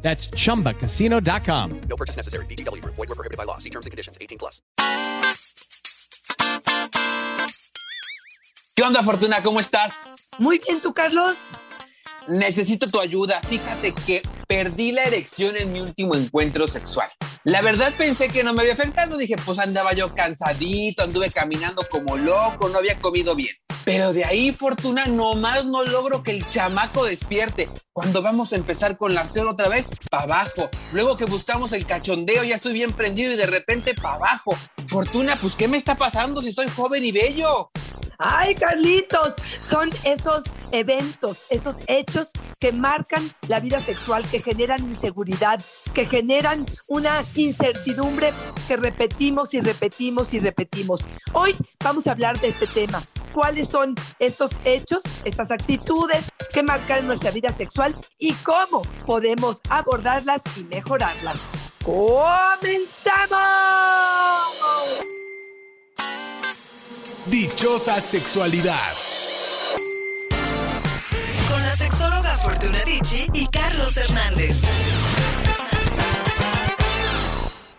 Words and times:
That's 0.00 0.30
chumbacasino.com. 0.30 1.80
No 1.88 1.96
purchase 1.96 2.16
necessary. 2.16 2.46
BGW. 2.46 2.82
Void 2.84 2.96
were 2.96 3.14
prohibited 3.14 3.36
by 3.36 3.44
law. 3.44 3.58
See 3.58 3.70
terms 3.70 3.86
and 3.86 3.90
conditions. 3.90 4.16
18 4.20 4.38
plus. 4.38 4.62
¿Qué 8.74 8.84
onda, 8.84 9.02
Fortuna? 9.02 9.42
¿Cómo 9.42 9.58
estás? 9.58 10.04
Muy 10.38 10.58
bien, 10.58 10.80
¿tú, 10.80 10.92
Carlos? 10.92 11.36
Necesito 12.28 12.86
tu 12.86 13.00
ayuda. 13.00 13.40
Fíjate 13.42 13.92
que 13.92 14.22
perdí 14.46 14.92
la 14.92 15.02
erección 15.02 15.56
en 15.56 15.72
mi 15.72 15.80
último 15.80 16.14
encuentro 16.14 16.68
sexual. 16.68 17.10
La 17.42 17.60
verdad 17.60 17.92
pensé 17.98 18.28
que 18.28 18.44
no 18.44 18.52
me 18.52 18.60
había 18.60 18.74
afectado. 18.74 19.16
Dije, 19.16 19.36
pues 19.44 19.58
andaba 19.58 19.94
yo 19.94 20.14
cansadito, 20.14 21.02
anduve 21.02 21.30
caminando 21.30 21.82
como 21.90 22.16
loco, 22.16 22.68
no 22.68 22.78
había 22.78 22.96
comido 23.00 23.34
bien. 23.34 23.56
Pero 23.88 24.12
de 24.12 24.22
ahí, 24.22 24.52
Fortuna, 24.52 25.06
nomás 25.06 25.64
no 25.64 25.82
logro 25.82 26.22
que 26.22 26.32
el 26.32 26.46
chamaco 26.46 27.06
despierte. 27.06 27.70
Cuando 27.94 28.20
vamos 28.20 28.52
a 28.52 28.56
empezar 28.56 28.98
con 28.98 29.14
la 29.14 29.22
acción 29.22 29.48
otra 29.48 29.66
vez, 29.70 29.88
para 30.10 30.24
abajo. 30.24 30.68
Luego 30.92 31.16
que 31.16 31.24
buscamos 31.24 31.72
el 31.72 31.86
cachondeo, 31.86 32.44
ya 32.44 32.56
estoy 32.56 32.74
bien 32.74 32.92
prendido 32.92 33.32
y 33.32 33.36
de 33.36 33.46
repente 33.46 33.94
para 33.94 34.16
abajo. 34.16 34.54
Fortuna, 34.88 35.38
pues 35.40 35.56
¿qué 35.56 35.68
me 35.68 35.78
está 35.78 35.94
pasando 35.94 36.42
si 36.42 36.52
soy 36.52 36.68
joven 36.68 37.02
y 37.02 37.12
bello? 37.12 37.70
Ay, 38.18 38.54
Carlitos, 38.56 39.36
son 39.36 39.88
esos 40.04 40.44
eventos, 40.70 41.38
esos 41.48 41.78
hechos 41.86 42.30
que 42.60 42.72
marcan 42.72 43.30
la 43.46 43.58
vida 43.58 43.80
sexual, 43.80 44.22
que 44.30 44.42
generan 44.42 44.80
inseguridad, 44.80 45.64
que 45.94 46.04
generan 46.04 46.66
una 46.88 47.24
incertidumbre 47.36 48.34
que 48.66 48.76
repetimos 48.76 49.54
y 49.54 49.62
repetimos 49.62 50.34
y 50.34 50.40
repetimos. 50.40 51.00
Hoy 51.32 51.56
vamos 51.82 52.06
a 52.06 52.10
hablar 52.10 52.38
de 52.38 52.48
este 52.48 52.66
tema. 52.66 53.02
¿Cuáles 53.32 53.68
son 53.68 53.94
estos 54.18 54.50
hechos, 54.64 55.00
estas 55.24 55.50
actitudes 55.50 56.24
que 56.52 56.62
marcan 56.62 57.06
nuestra 57.06 57.30
vida 57.30 57.52
sexual 57.52 57.94
y 58.18 58.32
cómo 58.34 58.82
podemos 59.06 59.60
abordarlas 59.68 60.42
y 60.56 60.64
mejorarlas? 60.64 61.36
¡Comenzamos! 61.84 63.28
Dichosa 67.26 68.00
sexualidad. 68.00 68.92
Con 71.48 71.62
la 71.62 71.76
sexóloga 71.76 72.38
Fortuna 72.38 72.82
Dicci 72.84 73.26
y 73.34 73.46
Carlos 73.48 73.96
Hernández. 73.96 74.56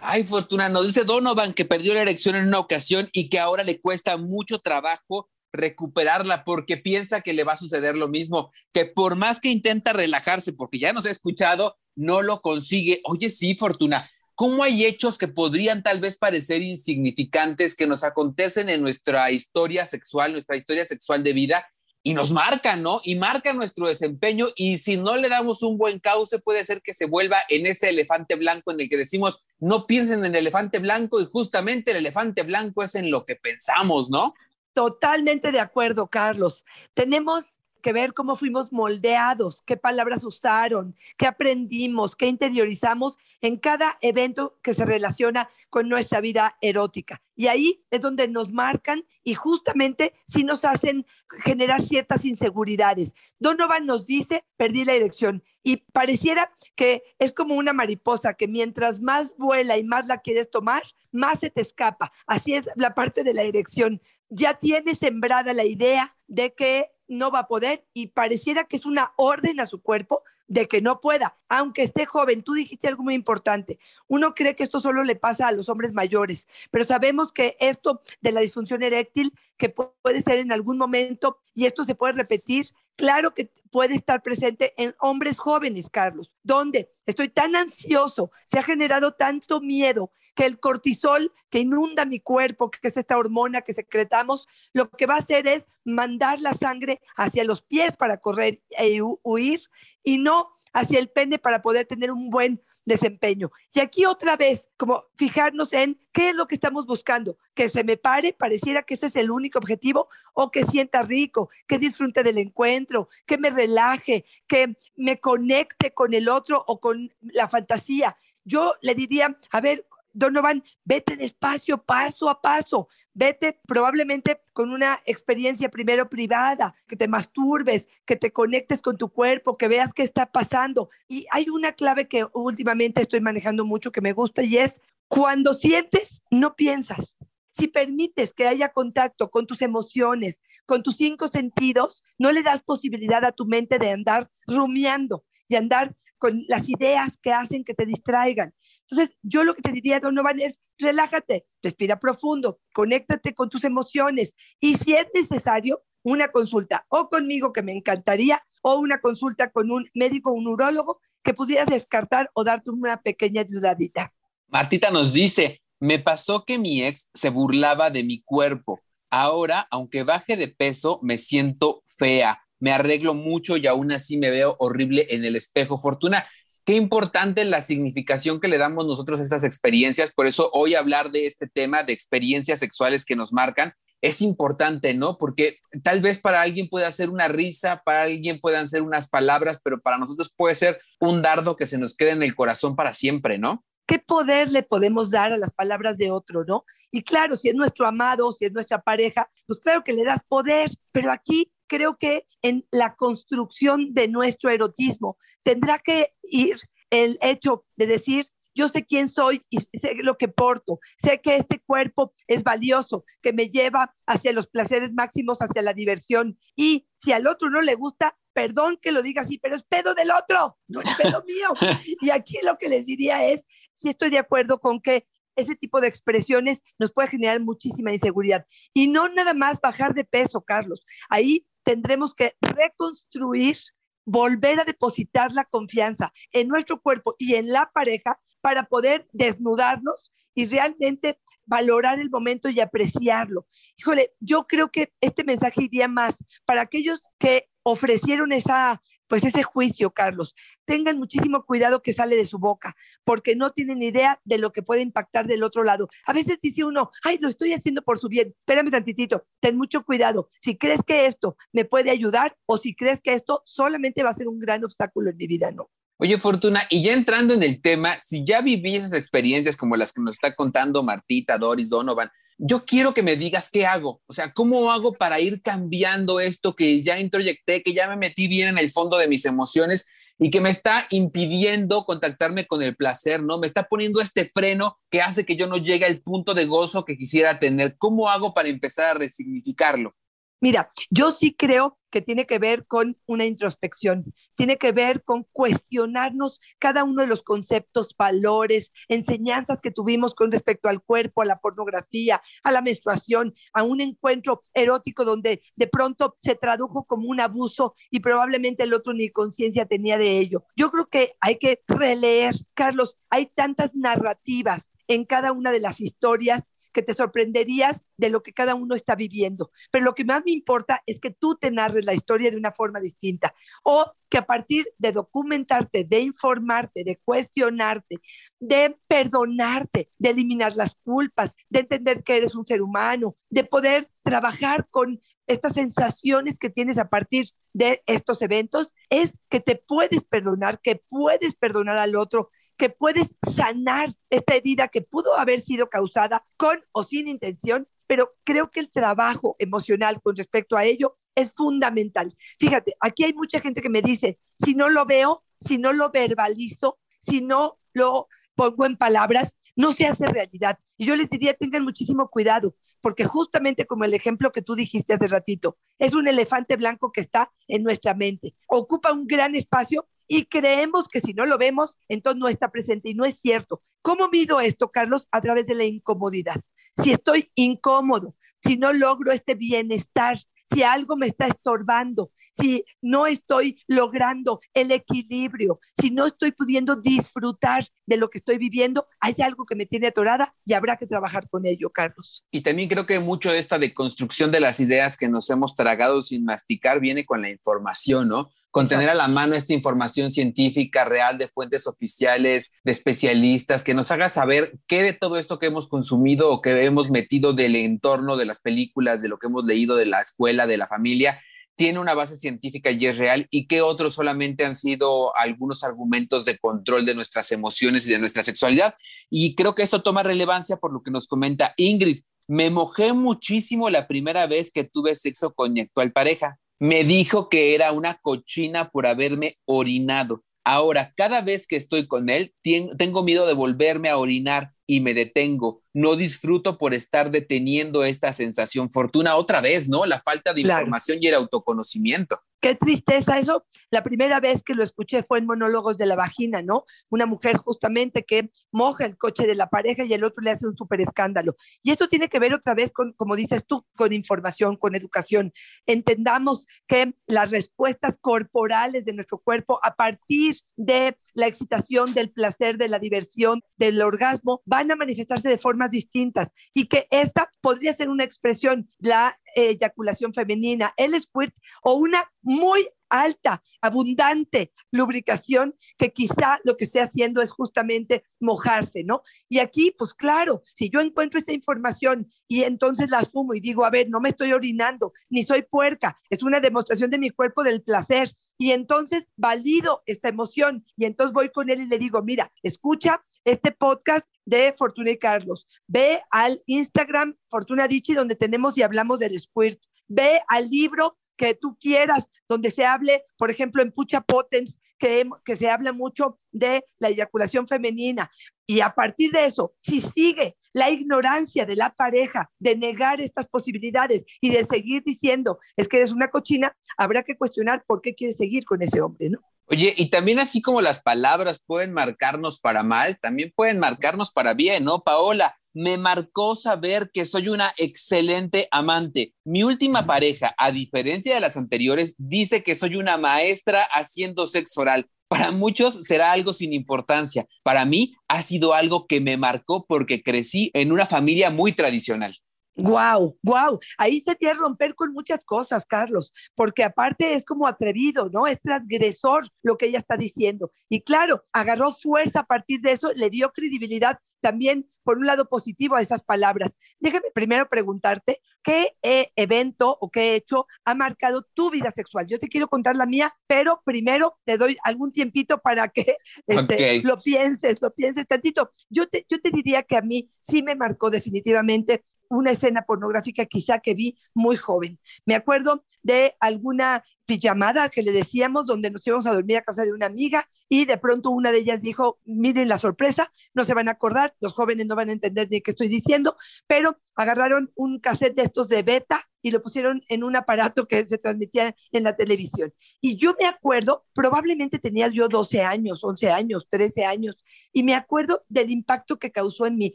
Ay, 0.01 0.23
Fortuna, 0.23 0.69
nos 0.69 0.87
dice 0.87 1.03
Donovan 1.03 1.53
que 1.53 1.65
perdió 1.65 1.93
la 1.93 2.01
erección 2.01 2.35
en 2.35 2.47
una 2.47 2.57
ocasión 2.57 3.09
y 3.13 3.29
que 3.29 3.39
ahora 3.39 3.63
le 3.63 3.79
cuesta 3.79 4.17
mucho 4.17 4.59
trabajo 4.59 5.29
recuperarla 5.51 6.43
porque 6.43 6.77
piensa 6.77 7.21
que 7.21 7.33
le 7.33 7.43
va 7.43 7.53
a 7.53 7.57
suceder 7.57 7.97
lo 7.97 8.07
mismo, 8.07 8.51
que 8.73 8.85
por 8.85 9.15
más 9.15 9.39
que 9.39 9.49
intenta 9.49 9.93
relajarse, 9.93 10.53
porque 10.53 10.79
ya 10.79 10.93
nos 10.93 11.05
ha 11.05 11.11
escuchado, 11.11 11.77
no 11.95 12.21
lo 12.21 12.41
consigue. 12.41 13.01
Oye, 13.03 13.29
sí, 13.29 13.55
Fortuna, 13.55 14.09
¿cómo 14.35 14.63
hay 14.63 14.85
hechos 14.85 15.17
que 15.17 15.27
podrían 15.27 15.83
tal 15.83 15.99
vez 15.99 16.17
parecer 16.17 16.61
insignificantes 16.61 17.75
que 17.75 17.87
nos 17.87 18.03
acontecen 18.03 18.69
en 18.69 18.81
nuestra 18.81 19.31
historia 19.31 19.85
sexual, 19.85 20.31
nuestra 20.31 20.55
historia 20.55 20.85
sexual 20.87 21.23
de 21.23 21.33
vida? 21.33 21.65
Y 22.01 22.13
nos 22.13 22.31
marcan, 22.31 22.81
¿no? 22.81 23.01
Y 23.03 23.15
marcan 23.15 23.57
nuestro 23.57 23.87
desempeño 23.87 24.47
y 24.55 24.77
si 24.77 24.95
no 24.95 25.17
le 25.17 25.27
damos 25.27 25.63
un 25.63 25.77
buen 25.77 25.99
cauce 25.99 26.39
puede 26.39 26.63
ser 26.63 26.81
que 26.81 26.93
se 26.93 27.05
vuelva 27.05 27.39
en 27.49 27.65
ese 27.65 27.89
elefante 27.89 28.35
blanco 28.35 28.71
en 28.71 28.79
el 28.79 28.89
que 28.89 28.95
decimos, 28.95 29.45
no 29.59 29.85
piensen 29.85 30.19
en 30.19 30.33
el 30.33 30.37
elefante 30.37 30.79
blanco 30.79 31.19
y 31.19 31.25
justamente 31.25 31.91
el 31.91 31.97
elefante 31.97 32.43
blanco 32.43 32.83
es 32.83 32.95
en 32.95 33.11
lo 33.11 33.25
que 33.25 33.35
pensamos, 33.35 34.09
¿no? 34.09 34.33
Totalmente 34.73 35.51
de 35.51 35.59
acuerdo, 35.59 36.07
Carlos. 36.07 36.65
Tenemos 36.93 37.51
que 37.81 37.93
ver 37.93 38.13
cómo 38.13 38.35
fuimos 38.35 38.71
moldeados, 38.71 39.61
qué 39.61 39.77
palabras 39.77 40.23
usaron, 40.23 40.95
qué 41.17 41.27
aprendimos, 41.27 42.15
qué 42.15 42.27
interiorizamos 42.27 43.17
en 43.41 43.57
cada 43.57 43.97
evento 44.01 44.57
que 44.61 44.73
se 44.73 44.85
relaciona 44.85 45.49
con 45.69 45.87
nuestra 45.87 46.21
vida 46.21 46.57
erótica. 46.61 47.21
Y 47.35 47.47
ahí 47.47 47.83
es 47.89 48.01
donde 48.01 48.27
nos 48.27 48.51
marcan 48.51 49.05
y 49.23 49.33
justamente 49.33 50.13
sí 50.27 50.43
nos 50.43 50.65
hacen 50.65 51.05
generar 51.43 51.81
ciertas 51.81 52.25
inseguridades. 52.25 53.13
Donovan 53.39 53.85
nos 53.85 54.05
dice, 54.05 54.43
perdí 54.57 54.83
la 54.83 54.93
erección. 54.93 55.43
Y 55.63 55.77
pareciera 55.91 56.51
que 56.75 57.03
es 57.19 57.33
como 57.33 57.55
una 57.55 57.73
mariposa 57.73 58.33
que 58.33 58.47
mientras 58.47 59.01
más 59.01 59.35
vuela 59.37 59.77
y 59.77 59.83
más 59.83 60.07
la 60.07 60.19
quieres 60.19 60.49
tomar, 60.49 60.83
más 61.11 61.39
se 61.39 61.49
te 61.49 61.61
escapa. 61.61 62.11
Así 62.25 62.53
es 62.53 62.69
la 62.75 62.93
parte 62.95 63.23
de 63.23 63.33
la 63.33 63.43
erección. 63.43 64.01
Ya 64.29 64.53
tienes 64.55 64.99
sembrada 64.99 65.53
la 65.53 65.65
idea 65.65 66.15
de 66.27 66.53
que 66.53 66.91
no 67.07 67.31
va 67.31 67.39
a 67.39 67.47
poder 67.47 67.85
y 67.93 68.07
pareciera 68.07 68.65
que 68.65 68.75
es 68.75 68.85
una 68.85 69.13
orden 69.17 69.59
a 69.59 69.65
su 69.65 69.81
cuerpo 69.81 70.23
de 70.49 70.67
que 70.67 70.81
no 70.81 70.99
pueda, 70.99 71.37
aunque 71.47 71.83
esté 71.83 72.05
joven. 72.05 72.43
Tú 72.43 72.53
dijiste 72.53 72.87
algo 72.87 73.03
muy 73.03 73.13
importante. 73.13 73.79
Uno 74.07 74.33
cree 74.33 74.55
que 74.55 74.63
esto 74.63 74.79
solo 74.79 75.03
le 75.03 75.15
pasa 75.15 75.47
a 75.47 75.51
los 75.51 75.69
hombres 75.69 75.93
mayores, 75.93 76.49
pero 76.71 76.83
sabemos 76.83 77.31
que 77.31 77.55
esto 77.59 78.01
de 78.21 78.31
la 78.31 78.41
disfunción 78.41 78.81
eréctil, 78.81 79.33
que 79.57 79.69
puede 79.69 80.21
ser 80.21 80.39
en 80.39 80.51
algún 80.51 80.77
momento, 80.77 81.39
y 81.53 81.65
esto 81.65 81.83
se 81.83 81.95
puede 81.95 82.13
repetir, 82.13 82.65
claro 82.99 83.33
que 83.33 83.49
puede 83.71 83.95
estar 83.95 84.21
presente 84.21 84.73
en 84.75 84.93
hombres 84.99 85.39
jóvenes, 85.39 85.89
Carlos, 85.89 86.33
donde 86.43 86.91
estoy 87.05 87.29
tan 87.29 87.55
ansioso, 87.55 88.29
se 88.45 88.59
ha 88.59 88.63
generado 88.63 89.13
tanto 89.13 89.61
miedo 89.61 90.11
que 90.35 90.45
el 90.45 90.59
cortisol 90.59 91.31
que 91.49 91.59
inunda 91.59 92.03
mi 92.03 92.19
cuerpo, 92.19 92.69
que 92.69 92.89
es 92.89 92.97
esta 92.97 93.17
hormona 93.17 93.61
que 93.61 93.71
secretamos, 93.71 94.49
lo 94.73 94.89
que 94.89 95.05
va 95.05 95.15
a 95.15 95.19
hacer 95.19 95.47
es 95.47 95.65
mandar 95.85 96.41
la 96.41 96.53
sangre 96.53 96.99
hacia 97.15 97.45
los 97.45 97.61
pies 97.61 97.95
para 97.95 98.17
correr 98.17 98.59
e 98.77 99.01
huir 99.01 99.61
y 100.03 100.17
no 100.17 100.49
hacia 100.73 100.99
el 100.99 101.09
pene 101.09 101.39
para 101.39 101.61
poder 101.61 101.85
tener 101.85 102.11
un 102.11 102.29
buen 102.29 102.61
desempeño. 102.89 103.49
Y 103.73 103.79
aquí 103.79 104.05
otra 104.05 104.35
vez, 104.35 104.65
como 104.75 105.05
fijarnos 105.15 105.71
en 105.71 105.97
qué 106.11 106.29
es 106.29 106.35
lo 106.35 106.47
que 106.47 106.55
estamos 106.55 106.85
buscando, 106.85 107.37
que 107.53 107.69
se 107.69 107.85
me 107.85 107.95
pare, 107.95 108.33
pareciera 108.33 108.83
que 108.83 108.95
ese 108.95 109.07
es 109.07 109.15
el 109.15 109.31
único 109.31 109.59
objetivo, 109.59 110.09
o 110.33 110.51
que 110.51 110.65
sienta 110.65 111.03
rico, 111.03 111.49
que 111.67 111.77
disfrute 111.77 112.23
del 112.23 112.37
encuentro, 112.37 113.07
que 113.25 113.37
me 113.37 113.49
relaje, 113.49 114.25
que 114.47 114.75
me 114.97 115.19
conecte 115.19 115.93
con 115.93 116.13
el 116.13 116.27
otro 116.27 116.63
o 116.67 116.81
con 116.81 117.13
la 117.21 117.47
fantasía. 117.47 118.17
Yo 118.43 118.73
le 118.81 118.95
diría, 118.95 119.37
a 119.51 119.61
ver, 119.61 119.85
Donovan, 120.19 120.63
vete 120.83 121.15
despacio, 121.15 121.77
paso 121.83 122.29
a 122.29 122.41
paso, 122.41 122.89
vete 123.13 123.59
probablemente 123.67 124.41
con 124.53 124.71
una 124.71 125.01
experiencia 125.05 125.69
primero 125.69 126.09
privada, 126.09 126.75
que 126.87 126.95
te 126.95 127.07
masturbes, 127.07 127.87
que 128.05 128.17
te 128.17 128.31
conectes 128.31 128.81
con 128.81 128.97
tu 128.97 129.09
cuerpo, 129.09 129.57
que 129.57 129.67
veas 129.67 129.93
qué 129.93 130.03
está 130.03 130.25
pasando. 130.25 130.89
Y 131.07 131.25
hay 131.31 131.49
una 131.49 131.71
clave 131.71 132.07
que 132.07 132.27
últimamente 132.33 133.01
estoy 133.01 133.21
manejando 133.21 133.65
mucho 133.65 133.91
que 133.91 134.01
me 134.01 134.13
gusta 134.13 134.43
y 134.43 134.57
es 134.57 134.75
cuando 135.07 135.53
sientes, 135.53 136.21
no 136.29 136.55
piensas. 136.55 137.17
Si 137.51 137.67
permites 137.67 138.31
que 138.31 138.47
haya 138.47 138.69
contacto 138.69 139.31
con 139.31 139.47
tus 139.47 139.61
emociones, 139.61 140.39
con 140.65 140.83
tus 140.83 140.97
cinco 140.97 141.27
sentidos, 141.27 142.03
no 142.17 142.31
le 142.31 142.43
das 142.43 142.61
posibilidad 142.61 143.25
a 143.25 143.31
tu 143.31 143.45
mente 143.45 143.79
de 143.79 143.89
andar 143.89 144.29
rumiando 144.45 145.25
y 145.47 145.55
andar 145.55 145.95
con 146.19 146.43
las 146.47 146.69
ideas 146.69 147.17
que 147.17 147.33
hacen 147.33 147.63
que 147.63 147.73
te 147.73 147.85
distraigan. 147.85 148.53
Entonces, 148.89 149.15
yo 149.23 149.43
lo 149.43 149.55
que 149.55 149.61
te 149.61 149.71
diría, 149.71 149.99
Donovan, 149.99 150.39
es 150.39 150.61
relájate, 150.77 151.45
respira 151.63 151.99
profundo, 151.99 152.59
conéctate 152.73 153.33
con 153.33 153.49
tus 153.49 153.63
emociones 153.63 154.35
y 154.59 154.75
si 154.75 154.93
es 154.93 155.07
necesario, 155.13 155.81
una 156.03 156.29
consulta 156.29 156.85
o 156.89 157.09
conmigo, 157.09 157.51
que 157.51 157.61
me 157.61 157.73
encantaría, 157.73 158.41
o 158.61 158.79
una 158.79 159.01
consulta 159.01 159.51
con 159.51 159.71
un 159.71 159.89
médico, 159.93 160.31
un 160.31 160.47
urólogo, 160.47 161.01
que 161.23 161.33
pudiera 161.33 161.65
descartar 161.65 162.29
o 162.33 162.43
darte 162.43 162.71
una 162.71 163.01
pequeña 163.01 163.41
ayudadita. 163.41 164.13
Martita 164.47 164.89
nos 164.91 165.11
dice, 165.13 165.59
me 165.79 165.99
pasó 165.99 166.45
que 166.45 166.57
mi 166.57 166.83
ex 166.83 167.09
se 167.13 167.29
burlaba 167.29 167.89
de 167.89 168.03
mi 168.03 168.21
cuerpo. 168.21 168.79
Ahora, 169.09 169.67
aunque 169.71 170.03
baje 170.03 170.37
de 170.37 170.47
peso, 170.47 170.99
me 171.03 171.17
siento 171.17 171.83
fea 171.87 172.41
me 172.59 172.71
arreglo 172.71 173.13
mucho 173.13 173.57
y 173.57 173.67
aún 173.67 173.91
así 173.91 174.17
me 174.17 174.29
veo 174.29 174.55
horrible 174.59 175.07
en 175.09 175.25
el 175.25 175.35
espejo. 175.35 175.77
Fortuna, 175.77 176.27
qué 176.65 176.75
importante 176.75 177.45
la 177.45 177.61
significación 177.61 178.39
que 178.39 178.47
le 178.47 178.57
damos 178.57 178.85
nosotros 178.85 179.19
a 179.19 179.23
estas 179.23 179.43
experiencias. 179.43 180.11
Por 180.13 180.27
eso 180.27 180.49
hoy 180.53 180.75
hablar 180.75 181.11
de 181.11 181.25
este 181.25 181.47
tema 181.47 181.83
de 181.83 181.93
experiencias 181.93 182.59
sexuales 182.59 183.05
que 183.05 183.15
nos 183.15 183.33
marcan 183.33 183.73
es 184.01 184.21
importante, 184.21 184.93
¿no? 184.93 185.17
Porque 185.17 185.59
tal 185.83 186.01
vez 186.01 186.19
para 186.19 186.41
alguien 186.41 186.69
pueda 186.69 186.91
ser 186.91 187.09
una 187.09 187.27
risa, 187.27 187.81
para 187.83 188.03
alguien 188.03 188.39
puedan 188.39 188.67
ser 188.67 188.81
unas 188.81 189.09
palabras, 189.09 189.59
pero 189.63 189.81
para 189.81 189.97
nosotros 189.97 190.33
puede 190.35 190.55
ser 190.55 190.79
un 190.99 191.21
dardo 191.21 191.55
que 191.55 191.65
se 191.65 191.77
nos 191.77 191.95
quede 191.95 192.11
en 192.11 192.23
el 192.23 192.35
corazón 192.35 192.75
para 192.75 192.93
siempre, 192.93 193.37
¿no? 193.37 193.65
¿Qué 193.85 193.97
poder 193.97 194.51
le 194.51 194.61
podemos 194.61 195.09
dar 195.09 195.33
a 195.33 195.37
las 195.37 195.51
palabras 195.51 195.97
de 195.97 196.11
otro, 196.11 196.45
no? 196.45 196.63
Y 196.91 197.01
claro, 197.01 197.35
si 197.35 197.49
es 197.49 197.55
nuestro 197.55 197.87
amado, 197.87 198.31
si 198.31 198.45
es 198.45 198.51
nuestra 198.51 198.79
pareja, 198.79 199.29
pues 199.47 199.59
claro 199.59 199.83
que 199.83 199.93
le 199.93 200.03
das 200.03 200.21
poder, 200.27 200.69
pero 200.91 201.11
aquí 201.11 201.51
creo 201.69 201.97
que 201.97 202.25
en 202.41 202.67
la 202.71 202.95
construcción 202.95 203.93
de 203.93 204.09
nuestro 204.09 204.49
erotismo 204.49 205.17
tendrá 205.43 205.79
que 205.79 206.11
ir 206.23 206.57
el 206.89 207.17
hecho 207.21 207.65
de 207.77 207.87
decir, 207.87 208.27
yo 208.55 208.67
sé 208.67 208.85
quién 208.85 209.07
soy 209.07 209.41
y 209.49 209.59
sé 209.77 209.95
lo 210.01 210.17
que 210.17 210.27
porto, 210.27 210.79
sé 211.01 211.21
que 211.21 211.37
este 211.37 211.59
cuerpo 211.59 212.11
es 212.27 212.43
valioso, 212.43 213.05
que 213.21 213.31
me 213.31 213.49
lleva 213.49 213.93
hacia 214.05 214.33
los 214.33 214.47
placeres 214.47 214.91
máximos, 214.91 215.39
hacia 215.39 215.61
la 215.61 215.73
diversión. 215.73 216.37
Y 216.57 216.87
si 216.95 217.13
al 217.13 217.27
otro 217.27 217.49
no 217.49 217.61
le 217.61 217.75
gusta, 217.75 218.17
perdón 218.33 218.77
que 218.81 218.91
lo 218.91 219.01
diga 219.01 219.21
así, 219.21 219.37
pero 219.37 219.55
es 219.55 219.63
pedo 219.63 219.93
del 219.93 220.11
otro, 220.11 220.57
no 220.67 220.81
es 220.81 220.89
pedo 220.95 221.23
mío. 221.25 221.53
Y 222.01 222.09
aquí 222.09 222.37
lo 222.43 222.57
que 222.57 222.69
les 222.69 222.85
diría 222.85 223.25
es, 223.25 223.45
si 223.73 223.89
estoy 223.89 224.09
de 224.09 224.19
acuerdo 224.19 224.59
con 224.59 224.81
que 224.81 225.07
ese 225.35 225.55
tipo 225.55 225.79
de 225.79 225.87
expresiones 225.87 226.61
nos 226.77 226.91
puede 226.91 227.07
generar 227.07 227.39
muchísima 227.39 227.93
inseguridad. 227.93 228.45
Y 228.73 228.87
no 228.87 229.07
nada 229.07 229.33
más 229.33 229.59
bajar 229.61 229.93
de 229.93 230.03
peso, 230.03 230.41
Carlos. 230.41 230.85
Ahí 231.09 231.45
tendremos 231.63 232.15
que 232.15 232.35
reconstruir, 232.41 233.57
volver 234.05 234.59
a 234.59 234.65
depositar 234.65 235.31
la 235.31 235.45
confianza 235.45 236.11
en 236.31 236.47
nuestro 236.47 236.81
cuerpo 236.81 237.15
y 237.17 237.35
en 237.35 237.49
la 237.49 237.69
pareja 237.71 238.19
para 238.41 238.63
poder 238.63 239.07
desnudarnos 239.11 240.11
y 240.33 240.45
realmente 240.45 241.19
valorar 241.45 241.99
el 241.99 242.09
momento 242.09 242.49
y 242.49 242.59
apreciarlo. 242.59 243.45
Híjole, 243.77 244.13
yo 244.19 244.47
creo 244.47 244.71
que 244.71 244.93
este 245.01 245.23
mensaje 245.23 245.63
iría 245.63 245.87
más 245.87 246.23
para 246.45 246.61
aquellos 246.61 247.01
que 247.17 247.49
ofrecieron 247.63 248.31
esa 248.31 248.81
pues 249.09 249.25
ese 249.25 249.43
juicio, 249.43 249.91
Carlos. 249.91 250.35
Tengan 250.63 250.97
muchísimo 250.97 251.43
cuidado 251.43 251.81
que 251.81 251.91
sale 251.91 252.15
de 252.15 252.25
su 252.25 252.37
boca, 252.37 252.77
porque 253.03 253.35
no 253.35 253.49
tienen 253.49 253.81
idea 253.81 254.21
de 254.23 254.37
lo 254.37 254.53
que 254.53 254.63
puede 254.63 254.81
impactar 254.81 255.27
del 255.27 255.43
otro 255.43 255.63
lado. 255.63 255.89
A 256.05 256.13
veces 256.13 256.37
dice 256.41 256.63
uno, 256.63 256.91
ay, 257.03 257.17
lo 257.19 257.27
estoy 257.27 257.53
haciendo 257.53 257.81
por 257.81 257.99
su 257.99 258.07
bien. 258.07 258.35
Espérame 258.39 258.71
tantitito, 258.71 259.25
ten 259.41 259.57
mucho 259.57 259.83
cuidado. 259.83 260.29
Si 260.39 260.57
crees 260.57 260.83
que 260.85 261.07
esto 261.07 261.35
me 261.51 261.65
puede 261.65 261.89
ayudar 261.89 262.37
o 262.45 262.57
si 262.57 262.75
crees 262.75 263.01
que 263.01 263.13
esto 263.13 263.41
solamente 263.45 264.03
va 264.03 264.11
a 264.11 264.13
ser 264.13 264.27
un 264.27 264.39
gran 264.39 264.63
obstáculo 264.63 265.09
en 265.09 265.17
mi 265.17 265.27
vida, 265.27 265.51
no. 265.51 265.69
Oye, 265.97 266.17
Fortuna, 266.17 266.61
y 266.69 266.81
ya 266.81 266.93
entrando 266.93 267.33
en 267.33 267.43
el 267.43 267.61
tema, 267.61 267.99
si 268.01 268.23
ya 268.23 268.39
viví 268.41 268.75
esas 268.75 268.93
experiencias 268.93 269.57
como 269.57 269.75
las 269.75 269.91
que 269.91 270.01
nos 270.01 270.13
está 270.13 270.33
contando 270.33 270.81
Martita, 270.81 271.37
Doris, 271.37 271.67
Donovan, 271.67 272.09
yo 272.39 272.63
quiero 272.65 272.93
que 272.93 273.03
me 273.03 273.17
digas 273.17 273.49
qué 273.51 273.67
hago, 273.67 274.01
o 274.07 274.13
sea, 274.13 274.31
cómo 274.33 274.71
hago 274.71 274.93
para 274.93 275.19
ir 275.19 275.41
cambiando 275.41 276.21
esto 276.21 276.55
que 276.55 276.81
ya 276.81 276.97
introyecté, 276.97 277.61
que 277.61 277.73
ya 277.73 277.87
me 277.87 277.97
metí 277.97 278.29
bien 278.29 278.49
en 278.49 278.57
el 278.57 278.71
fondo 278.71 278.97
de 278.97 279.09
mis 279.09 279.25
emociones 279.25 279.87
y 280.17 280.31
que 280.31 280.39
me 280.39 280.49
está 280.49 280.87
impidiendo 280.89 281.83
contactarme 281.83 282.45
con 282.45 282.63
el 282.63 282.75
placer, 282.75 283.21
¿no? 283.21 283.39
Me 283.39 283.47
está 283.47 283.67
poniendo 283.67 284.01
este 284.01 284.25
freno 284.25 284.77
que 284.89 285.01
hace 285.01 285.25
que 285.25 285.35
yo 285.35 285.47
no 285.47 285.57
llegue 285.57 285.85
al 285.85 285.99
punto 286.01 286.33
de 286.33 286.45
gozo 286.45 286.85
que 286.85 286.97
quisiera 286.97 287.39
tener. 287.39 287.77
¿Cómo 287.77 288.09
hago 288.09 288.33
para 288.33 288.49
empezar 288.49 288.95
a 288.95 288.99
resignificarlo? 288.99 289.95
Mira, 290.41 290.69
yo 290.89 291.11
sí 291.11 291.33
creo 291.33 291.78
que 291.89 292.01
tiene 292.01 292.25
que 292.25 292.39
ver 292.39 292.65
con 292.65 292.95
una 293.05 293.25
introspección, 293.25 294.13
tiene 294.35 294.57
que 294.57 294.71
ver 294.71 295.03
con 295.03 295.25
cuestionarnos 295.31 296.39
cada 296.59 296.83
uno 296.83 297.01
de 297.01 297.07
los 297.07 297.23
conceptos, 297.23 297.95
valores, 297.97 298.71
enseñanzas 298.87 299.61
que 299.61 299.71
tuvimos 299.71 300.13
con 300.15 300.31
respecto 300.31 300.69
al 300.69 300.81
cuerpo, 300.81 301.21
a 301.21 301.25
la 301.25 301.39
pornografía, 301.39 302.21
a 302.43 302.51
la 302.51 302.61
menstruación, 302.61 303.33
a 303.53 303.63
un 303.63 303.81
encuentro 303.81 304.41
erótico 304.53 305.05
donde 305.05 305.41
de 305.55 305.67
pronto 305.67 306.15
se 306.19 306.35
tradujo 306.35 306.85
como 306.85 307.09
un 307.09 307.19
abuso 307.19 307.75
y 307.89 307.99
probablemente 307.99 308.63
el 308.63 308.73
otro 308.73 308.93
ni 308.93 309.09
conciencia 309.09 309.65
tenía 309.65 309.97
de 309.97 310.17
ello. 310.19 310.45
Yo 310.55 310.71
creo 310.71 310.87
que 310.87 311.15
hay 311.19 311.37
que 311.37 311.61
releer, 311.67 312.35
Carlos, 312.53 312.97
hay 313.09 313.27
tantas 313.27 313.75
narrativas 313.75 314.69
en 314.87 315.05
cada 315.05 315.31
una 315.31 315.51
de 315.51 315.59
las 315.59 315.79
historias 315.79 316.43
que 316.71 316.81
te 316.81 316.93
sorprenderías 316.93 317.83
de 317.97 318.09
lo 318.09 318.23
que 318.23 318.33
cada 318.33 318.55
uno 318.55 318.75
está 318.75 318.95
viviendo. 318.95 319.51
Pero 319.71 319.85
lo 319.85 319.95
que 319.95 320.05
más 320.05 320.23
me 320.25 320.31
importa 320.31 320.81
es 320.85 320.99
que 320.99 321.11
tú 321.11 321.35
te 321.35 321.51
narres 321.51 321.85
la 321.85 321.93
historia 321.93 322.31
de 322.31 322.37
una 322.37 322.51
forma 322.51 322.79
distinta 322.79 323.33
o 323.63 323.91
que 324.09 324.17
a 324.17 324.25
partir 324.25 324.67
de 324.77 324.91
documentarte, 324.91 325.83
de 325.83 325.99
informarte, 325.99 326.83
de 326.83 326.97
cuestionarte, 326.97 327.97
de 328.39 328.77
perdonarte, 328.87 329.89
de 329.97 330.09
eliminar 330.09 330.55
las 330.55 330.75
culpas, 330.75 331.35
de 331.49 331.61
entender 331.61 332.03
que 332.03 332.17
eres 332.17 332.35
un 332.35 332.45
ser 332.45 332.61
humano, 332.61 333.15
de 333.29 333.43
poder 333.43 333.89
trabajar 334.01 334.67
con 334.71 334.99
estas 335.27 335.53
sensaciones 335.53 336.39
que 336.39 336.49
tienes 336.49 336.77
a 336.77 336.89
partir 336.89 337.27
de 337.53 337.83
estos 337.85 338.21
eventos, 338.21 338.73
es 338.89 339.13
que 339.29 339.39
te 339.39 339.55
puedes 339.55 340.03
perdonar, 340.03 340.61
que 340.61 340.81
puedes 340.89 341.35
perdonar 341.35 341.77
al 341.77 341.95
otro, 341.95 342.31
que 342.59 342.69
puedes 342.69 343.09
sanar 343.33 343.95
esta 344.09 344.35
herida 344.35 344.67
que 344.67 344.81
pudo 344.81 345.17
haber 345.17 345.39
sido 345.39 345.69
causada 345.69 346.25
con 346.35 346.59
o 346.73 346.83
sin 346.83 347.07
intención, 347.07 347.67
pero 347.87 348.13
creo 348.25 348.51
que 348.51 348.59
el 348.59 348.69
trabajo 348.69 349.37
emocional 349.39 350.01
con 350.01 350.15
respecto 350.15 350.57
a 350.57 350.65
ello 350.65 350.93
es 351.15 351.33
fundamental. 351.33 352.13
Fíjate, 352.37 352.75
aquí 352.81 353.05
hay 353.05 353.13
mucha 353.13 353.39
gente 353.39 353.61
que 353.61 353.69
me 353.69 353.81
dice, 353.81 354.19
si 354.37 354.55
no 354.55 354.69
lo 354.69 354.85
veo, 354.85 355.23
si 355.39 355.57
no 355.57 355.71
lo 355.71 355.89
verbalizo, 355.89 356.77
si 356.99 357.21
no 357.21 357.57
lo 357.73 358.09
pongo 358.35 358.65
en 358.65 358.75
palabras, 358.75 359.37
no 359.55 359.71
se 359.71 359.87
hace 359.87 360.05
realidad. 360.05 360.59
Y 360.77 360.85
yo 360.85 360.97
les 360.97 361.09
diría, 361.09 361.33
tengan 361.33 361.63
muchísimo 361.63 362.09
cuidado, 362.09 362.55
porque 362.81 363.05
justamente 363.05 363.65
como 363.65 363.85
el 363.85 363.93
ejemplo 363.93 364.33
que 364.33 364.41
tú 364.41 364.53
dijiste 364.53 364.93
hace 364.93 365.07
ratito, 365.07 365.57
es 365.79 365.93
un 365.93 366.09
elefante 366.09 366.57
blanco 366.57 366.91
que 366.91 367.01
está 367.01 367.31
en 367.47 367.63
nuestra 367.63 367.93
mente. 367.93 368.35
Ocupa 368.47 368.91
un 368.91 369.07
gran 369.07 369.33
espacio 369.35 369.87
y 370.09 370.25
creemos 370.25 370.89
que 370.89 370.99
si 370.99 371.13
no 371.13 371.25
lo 371.25 371.37
vemos, 371.37 371.77
entonces 371.87 372.19
no 372.19 372.27
está 372.27 372.51
presente 372.51 372.89
y 372.89 372.95
no 372.95 373.05
es 373.05 373.19
cierto. 373.19 373.61
¿Cómo 373.81 374.09
mido 374.09 374.41
esto, 374.41 374.71
Carlos? 374.71 375.07
A 375.11 375.21
través 375.21 375.45
de 375.45 375.55
la 375.55 375.63
incomodidad. 375.65 376.41
Si 376.81 376.91
estoy 376.91 377.31
incómodo, 377.35 378.15
si 378.43 378.57
no 378.57 378.73
logro 378.73 379.11
este 379.11 379.35
bienestar, 379.35 380.17
si 380.51 380.63
algo 380.63 380.97
me 380.97 381.05
está 381.05 381.27
estorbando, 381.27 382.11
si 382.33 382.65
no 382.81 383.05
estoy 383.05 383.61
logrando 383.67 384.39
el 384.55 384.71
equilibrio, 384.71 385.59
si 385.79 385.91
no 385.91 386.07
estoy 386.07 386.31
pudiendo 386.31 386.75
disfrutar 386.75 387.67
de 387.85 387.97
lo 387.97 388.09
que 388.09 388.17
estoy 388.17 388.39
viviendo, 388.39 388.87
hay 388.99 389.13
algo 389.21 389.45
que 389.45 389.55
me 389.55 389.67
tiene 389.67 389.87
atorada 389.87 390.33
y 390.43 390.53
habrá 390.53 390.77
que 390.77 390.87
trabajar 390.87 391.29
con 391.29 391.45
ello, 391.45 391.69
Carlos. 391.69 392.25
Y 392.31 392.41
también 392.41 392.67
creo 392.67 392.87
que 392.87 392.97
mucho 392.97 393.31
de 393.31 393.37
esta 393.37 393.59
deconstrucción 393.59 394.31
de 394.31 394.39
las 394.39 394.59
ideas 394.59 394.97
que 394.97 395.07
nos 395.07 395.29
hemos 395.29 395.53
tragado 395.53 396.01
sin 396.01 396.25
masticar 396.25 396.79
viene 396.79 397.05
con 397.05 397.21
la 397.21 397.29
información, 397.29 398.07
¿no? 398.07 398.31
Con 398.51 398.67
tener 398.67 398.89
a 398.89 398.95
la 398.95 399.07
mano 399.07 399.35
esta 399.35 399.53
información 399.53 400.09
científica 400.11 400.85
real 400.85 401.17
de 401.17 401.27
fuentes 401.27 401.67
oficiales, 401.67 402.53
de 402.63 402.71
especialistas, 402.71 403.63
que 403.63 403.73
nos 403.73 403.91
haga 403.91 404.09
saber 404.09 404.53
qué 404.67 404.83
de 404.83 404.93
todo 404.93 405.17
esto 405.17 405.37
que 405.37 405.47
hemos 405.47 405.67
consumido 405.67 406.31
o 406.31 406.41
que 406.41 406.63
hemos 406.63 406.89
metido 406.89 407.33
del 407.33 407.55
entorno 407.55 408.17
de 408.17 408.25
las 408.25 408.39
películas, 408.39 409.01
de 409.01 409.07
lo 409.07 409.19
que 409.19 409.27
hemos 409.27 409.45
leído 409.45 409.75
de 409.75 409.85
la 409.85 410.01
escuela, 410.01 410.47
de 410.47 410.57
la 410.57 410.67
familia, 410.67 411.21
tiene 411.55 411.79
una 411.79 411.93
base 411.93 412.15
científica 412.15 412.71
y 412.71 412.85
es 412.85 412.97
real 412.97 413.27
y 413.29 413.45
qué 413.45 413.61
otros 413.61 413.93
solamente 413.93 414.45
han 414.45 414.55
sido 414.55 415.15
algunos 415.17 415.63
argumentos 415.65 416.23
de 416.23 416.37
control 416.37 416.85
de 416.85 416.95
nuestras 416.95 417.33
emociones 417.33 417.85
y 417.85 417.91
de 417.91 417.99
nuestra 417.99 418.23
sexualidad. 418.23 418.75
Y 419.09 419.35
creo 419.35 419.55
que 419.55 419.63
esto 419.63 419.83
toma 419.83 420.01
relevancia 420.01 420.55
por 420.55 420.71
lo 420.71 420.81
que 420.81 420.89
nos 420.89 421.05
comenta 421.05 421.53
Ingrid. 421.57 422.01
Me 422.27 422.49
mojé 422.49 422.93
muchísimo 422.93 423.69
la 423.69 423.87
primera 423.87 424.25
vez 424.25 424.51
que 424.51 424.63
tuve 424.63 424.95
sexo 424.95 425.33
con 425.33 425.51
mi 425.51 425.59
actual 425.59 425.91
pareja 425.91 426.39
me 426.59 426.83
dijo 426.83 427.29
que 427.29 427.55
era 427.55 427.71
una 427.71 427.99
cochina 428.01 428.69
por 428.69 428.85
haberme 428.85 429.37
orinado. 429.45 430.23
Ahora, 430.43 430.93
cada 430.95 431.21
vez 431.21 431.47
que 431.47 431.55
estoy 431.55 431.87
con 431.87 432.09
él, 432.09 432.33
tengo 432.77 433.03
miedo 433.03 433.27
de 433.27 433.33
volverme 433.33 433.89
a 433.89 433.97
orinar 433.97 434.53
y 434.65 434.81
me 434.81 434.93
detengo. 434.93 435.61
No 435.73 435.95
disfruto 435.95 436.57
por 436.57 436.73
estar 436.73 437.11
deteniendo 437.11 437.83
esta 437.83 438.13
sensación. 438.13 438.69
Fortuna 438.69 439.15
otra 439.15 439.41
vez, 439.41 439.69
¿no? 439.69 439.85
La 439.85 440.01
falta 440.01 440.33
de 440.33 440.41
información 440.41 440.99
y 441.01 441.07
el 441.07 441.15
autoconocimiento. 441.15 442.19
Qué 442.41 442.55
tristeza 442.55 443.19
eso. 443.19 443.45
La 443.69 443.83
primera 443.83 444.19
vez 444.21 444.43
que 444.43 444.53
lo 444.53 444.63
escuché 444.63 445.03
fue 445.03 445.19
en 445.19 445.25
Monólogos 445.25 445.77
de 445.77 445.85
la 445.85 445.95
Vagina, 445.95 446.41
¿no? 446.41 446.63
Una 446.89 447.05
mujer 447.05 447.35
justamente 447.37 448.05
que 448.05 448.29
moja 448.51 448.85
el 448.85 448.97
coche 448.97 449.27
de 449.27 449.35
la 449.35 449.49
pareja 449.49 449.83
y 449.83 449.93
el 449.93 450.05
otro 450.05 450.23
le 450.23 450.31
hace 450.31 450.47
un 450.47 450.55
súper 450.55 450.79
escándalo. 450.79 451.35
Y 451.63 451.71
esto 451.71 451.89
tiene 451.89 452.07
que 452.07 452.19
ver 452.19 452.33
otra 452.33 452.53
vez 452.53 452.71
con, 452.71 452.93
como 452.93 453.17
dices 453.17 453.45
tú, 453.45 453.65
con 453.75 453.91
información, 453.91 454.55
con 454.55 454.75
educación. 454.75 455.33
Entendamos 455.65 456.45
que 456.65 456.93
las 457.07 457.31
respuestas 457.31 457.97
corporales 457.97 458.85
de 458.85 458.93
nuestro 458.93 459.17
cuerpo 459.17 459.59
a 459.61 459.75
partir 459.75 460.35
de 460.55 460.95
la 461.15 461.27
excitación, 461.27 461.93
del 461.93 462.11
placer, 462.11 462.57
de 462.57 462.69
la 462.69 462.79
diversión, 462.79 463.41
del 463.57 463.81
orgasmo, 463.81 464.41
van 464.45 464.71
a 464.71 464.77
manifestarse 464.77 465.27
de 465.27 465.37
formas 465.37 465.71
distintas 465.71 466.29
y 466.53 466.67
que 466.67 466.87
esta 466.89 467.33
podría 467.41 467.73
ser 467.73 467.89
una 467.89 468.05
expresión, 468.05 468.69
la 468.79 469.17
eyaculación 469.35 470.13
femenina, 470.13 470.73
el 470.77 470.99
squirt 470.99 471.35
o 471.63 471.73
una 471.73 472.11
muy 472.21 472.67
alta, 472.89 473.41
abundante 473.61 474.51
lubricación 474.71 475.55
que 475.77 475.93
quizá 475.93 476.39
lo 476.43 476.55
que 476.55 476.65
esté 476.65 476.81
haciendo 476.81 477.21
es 477.21 477.29
justamente 477.31 478.03
mojarse, 478.19 478.83
¿no? 478.83 479.03
Y 479.29 479.39
aquí, 479.39 479.71
pues 479.77 479.93
claro, 479.93 480.41
si 480.43 480.69
yo 480.69 480.79
encuentro 480.79 481.19
esta 481.19 481.33
información 481.33 482.11
y 482.27 482.43
entonces 482.43 482.89
la 482.89 482.99
asumo 482.99 483.33
y 483.33 483.39
digo, 483.39 483.63
a 483.63 483.69
ver, 483.69 483.89
no 483.89 483.99
me 483.99 484.09
estoy 484.09 484.33
orinando, 484.33 484.91
ni 485.09 485.23
soy 485.23 485.43
puerca, 485.43 485.97
es 486.09 486.23
una 486.23 486.39
demostración 486.39 486.89
de 486.89 486.97
mi 486.97 487.11
cuerpo 487.11 487.43
del 487.43 487.61
placer, 487.61 488.11
y 488.41 488.51
entonces 488.51 489.09
valido 489.17 489.83
esta 489.85 490.07
emoción 490.07 490.65
y 490.77 490.85
entonces 490.85 491.13
voy 491.13 491.29
con 491.29 491.49
él 491.49 491.59
y 491.59 491.67
le 491.67 491.77
digo, 491.77 492.01
mira, 492.01 492.31
escucha 492.41 493.03
este 493.25 493.51
podcast 493.51 494.07
de 494.29 494.53
Fortuna 494.57 494.91
y 494.91 494.97
Carlos, 494.97 495.47
ve 495.67 496.01
al 496.11 496.41
Instagram 496.45 497.15
Fortuna 497.29 497.67
Dichi 497.67 497.93
donde 497.93 498.15
tenemos 498.15 498.57
y 498.57 498.61
hablamos 498.61 498.99
del 498.99 499.19
squirt, 499.19 499.59
ve 499.87 500.21
al 500.27 500.49
libro 500.49 500.97
que 501.17 501.33
tú 501.33 501.57
quieras, 501.59 502.09
donde 502.29 502.49
se 502.49 502.65
hable, 502.65 503.03
por 503.17 503.29
ejemplo, 503.29 503.61
en 503.61 503.73
Pucha 503.73 503.99
Potens, 503.99 504.57
que, 504.77 505.07
que 505.25 505.35
se 505.35 505.49
habla 505.49 505.73
mucho 505.73 506.17
de 506.31 506.63
la 506.79 506.87
eyaculación 506.87 507.45
femenina. 507.45 508.09
Y 508.47 508.61
a 508.61 508.73
partir 508.73 509.11
de 509.11 509.25
eso, 509.25 509.53
si 509.59 509.81
sigue 509.81 510.37
la 510.53 510.69
ignorancia 510.69 511.45
de 511.45 511.57
la 511.57 511.75
pareja 511.75 512.31
de 512.39 512.55
negar 512.55 513.01
estas 513.01 513.27
posibilidades 513.27 514.05
y 514.21 514.29
de 514.29 514.45
seguir 514.45 514.81
diciendo, 514.85 515.39
es 515.57 515.67
que 515.67 515.77
eres 515.77 515.91
una 515.91 516.09
cochina, 516.09 516.55
habrá 516.77 517.03
que 517.03 517.17
cuestionar 517.17 517.65
por 517.67 517.81
qué 517.81 517.93
quieres 517.93 518.15
seguir 518.15 518.45
con 518.45 518.61
ese 518.61 518.79
hombre, 518.79 519.09
¿no? 519.09 519.19
Oye, 519.49 519.73
y 519.75 519.89
también 519.89 520.19
así 520.19 520.41
como 520.41 520.61
las 520.61 520.79
palabras 520.79 521.43
pueden 521.45 521.71
marcarnos 521.71 522.39
para 522.39 522.63
mal, 522.63 522.99
también 523.01 523.33
pueden 523.35 523.59
marcarnos 523.59 524.11
para 524.11 524.33
bien, 524.33 524.63
¿no, 524.63 524.81
Paola? 524.83 525.35
me 525.53 525.77
marcó 525.77 526.35
saber 526.35 526.89
que 526.93 527.05
soy 527.05 527.29
una 527.29 527.53
excelente 527.57 528.47
amante. 528.51 529.13
Mi 529.25 529.43
última 529.43 529.85
pareja, 529.85 530.33
a 530.37 530.51
diferencia 530.51 531.13
de 531.15 531.19
las 531.19 531.37
anteriores, 531.37 531.95
dice 531.97 532.43
que 532.43 532.55
soy 532.55 532.75
una 532.75 532.97
maestra 532.97 533.63
haciendo 533.63 534.27
sexo 534.27 534.61
oral. 534.61 534.87
Para 535.07 535.31
muchos 535.31 535.85
será 535.85 536.11
algo 536.11 536.33
sin 536.33 536.53
importancia. 536.53 537.25
Para 537.43 537.65
mí 537.65 537.95
ha 538.07 538.21
sido 538.21 538.53
algo 538.53 538.85
que 538.85 539.01
me 539.01 539.17
marcó 539.17 539.65
porque 539.67 540.03
crecí 540.03 540.51
en 540.53 540.71
una 540.71 540.85
familia 540.85 541.31
muy 541.31 541.51
tradicional. 541.51 542.15
Wow, 542.55 543.17
wow. 543.23 543.59
Ahí 543.77 544.01
se 544.01 544.15
tiene 544.15 544.33
que 544.33 544.39
romper 544.39 544.75
con 544.75 544.91
muchas 544.91 545.23
cosas, 545.23 545.65
Carlos, 545.65 546.13
porque 546.35 546.63
aparte 546.63 547.13
es 547.13 547.23
como 547.23 547.47
atrevido, 547.47 548.09
¿no? 548.09 548.27
Es 548.27 548.41
transgresor 548.41 549.25
lo 549.43 549.57
que 549.57 549.67
ella 549.67 549.79
está 549.79 549.95
diciendo. 549.95 550.51
Y 550.67 550.81
claro, 550.81 551.23
agarró 551.31 551.71
fuerza 551.71 552.21
a 552.21 552.25
partir 552.25 552.59
de 552.61 552.73
eso, 552.73 552.91
le 552.93 553.09
dio 553.09 553.31
credibilidad 553.31 553.99
también 554.19 554.69
por 554.83 554.97
un 554.97 555.05
lado 555.05 555.29
positivo 555.29 555.75
a 555.75 555.81
esas 555.81 556.03
palabras. 556.03 556.57
Déjame 556.79 557.11
primero 557.13 557.47
preguntarte, 557.47 558.21
¿qué 558.43 558.75
evento 559.15 559.77
o 559.79 559.91
qué 559.91 560.15
hecho 560.15 560.47
ha 560.65 560.73
marcado 560.73 561.21
tu 561.33 561.51
vida 561.51 561.69
sexual? 561.71 562.07
Yo 562.07 562.17
te 562.17 562.27
quiero 562.27 562.47
contar 562.47 562.75
la 562.75 562.87
mía, 562.87 563.15
pero 563.27 563.61
primero 563.63 564.17
te 564.25 564.37
doy 564.37 564.57
algún 564.63 564.91
tiempito 564.91 565.37
para 565.39 565.67
que 565.67 565.97
este, 566.25 566.81
lo 566.83 566.99
pienses, 567.01 567.61
lo 567.61 567.71
pienses 567.71 568.07
tantito. 568.07 568.49
Yo 568.69 568.87
te, 568.87 569.05
yo 569.07 569.21
te 569.21 569.29
diría 569.29 569.63
que 569.63 569.77
a 569.77 569.81
mí 569.81 570.09
sí 570.19 570.41
me 570.41 570.55
marcó 570.55 570.89
definitivamente 570.89 571.83
una 572.09 572.31
escena 572.31 572.63
pornográfica 572.63 573.25
quizá 573.25 573.59
que 573.59 573.73
vi 573.73 573.97
muy 574.13 574.35
joven. 574.35 574.79
Me 575.05 575.15
acuerdo 575.15 575.65
de 575.83 576.15
alguna 576.19 576.83
pijamada 577.09 577.69
que 577.69 577.81
le 577.81 577.91
decíamos 577.91 578.45
donde 578.45 578.69
nos 578.69 578.85
íbamos 578.85 579.07
a 579.07 579.13
dormir 579.13 579.37
a 579.37 579.41
casa 579.41 579.63
de 579.63 579.73
una 579.73 579.87
amiga 579.87 580.29
y 580.47 580.65
de 580.65 580.77
pronto 580.77 581.09
una 581.09 581.31
de 581.31 581.39
ellas 581.39 581.63
dijo, 581.63 581.97
miren 582.05 582.47
la 582.47 582.59
sorpresa, 582.59 583.11
no 583.33 583.45
se 583.45 583.55
van 583.55 583.67
a 583.67 583.71
acordar, 583.71 584.13
los 584.19 584.33
jóvenes 584.33 584.67
no 584.67 584.75
van 584.75 584.89
a 584.89 584.93
entender 584.93 585.27
ni 585.31 585.41
qué 585.41 585.49
estoy 585.49 585.69
diciendo, 585.69 586.17
pero 586.45 586.77
agarraron 586.95 587.51
un 587.55 587.79
cassette 587.79 588.15
de 588.15 588.21
estos 588.21 588.47
de 588.47 588.61
beta 588.61 589.09
y 589.21 589.31
lo 589.31 589.41
pusieron 589.41 589.83
en 589.89 590.03
un 590.03 590.15
aparato 590.15 590.67
que 590.67 590.85
se 590.85 590.97
transmitía 590.97 591.55
en 591.71 591.83
la 591.83 591.95
televisión. 591.95 592.53
Y 592.81 592.95
yo 592.95 593.15
me 593.19 593.27
acuerdo, 593.27 593.85
probablemente 593.93 594.59
tenía 594.59 594.87
yo 594.87 595.07
12 595.07 595.41
años, 595.41 595.83
11 595.83 596.11
años, 596.11 596.47
13 596.49 596.85
años, 596.85 597.17
y 597.51 597.63
me 597.63 597.75
acuerdo 597.75 598.23
del 598.29 598.51
impacto 598.51 598.97
que 598.97 599.11
causó 599.11 599.45
en 599.45 599.57
mí. 599.57 599.73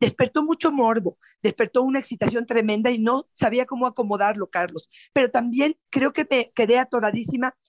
Despertó 0.00 0.44
mucho 0.44 0.72
morbo, 0.72 1.18
despertó 1.42 1.82
una 1.82 1.98
excitación 1.98 2.46
tremenda 2.46 2.90
y 2.90 2.98
no 2.98 3.28
sabía 3.32 3.66
cómo 3.66 3.86
acomodarlo, 3.86 4.48
Carlos. 4.48 4.88
Pero 5.12 5.30
también 5.30 5.76
creo 5.90 6.12
que 6.12 6.26
me 6.28 6.50
quedé 6.52 6.78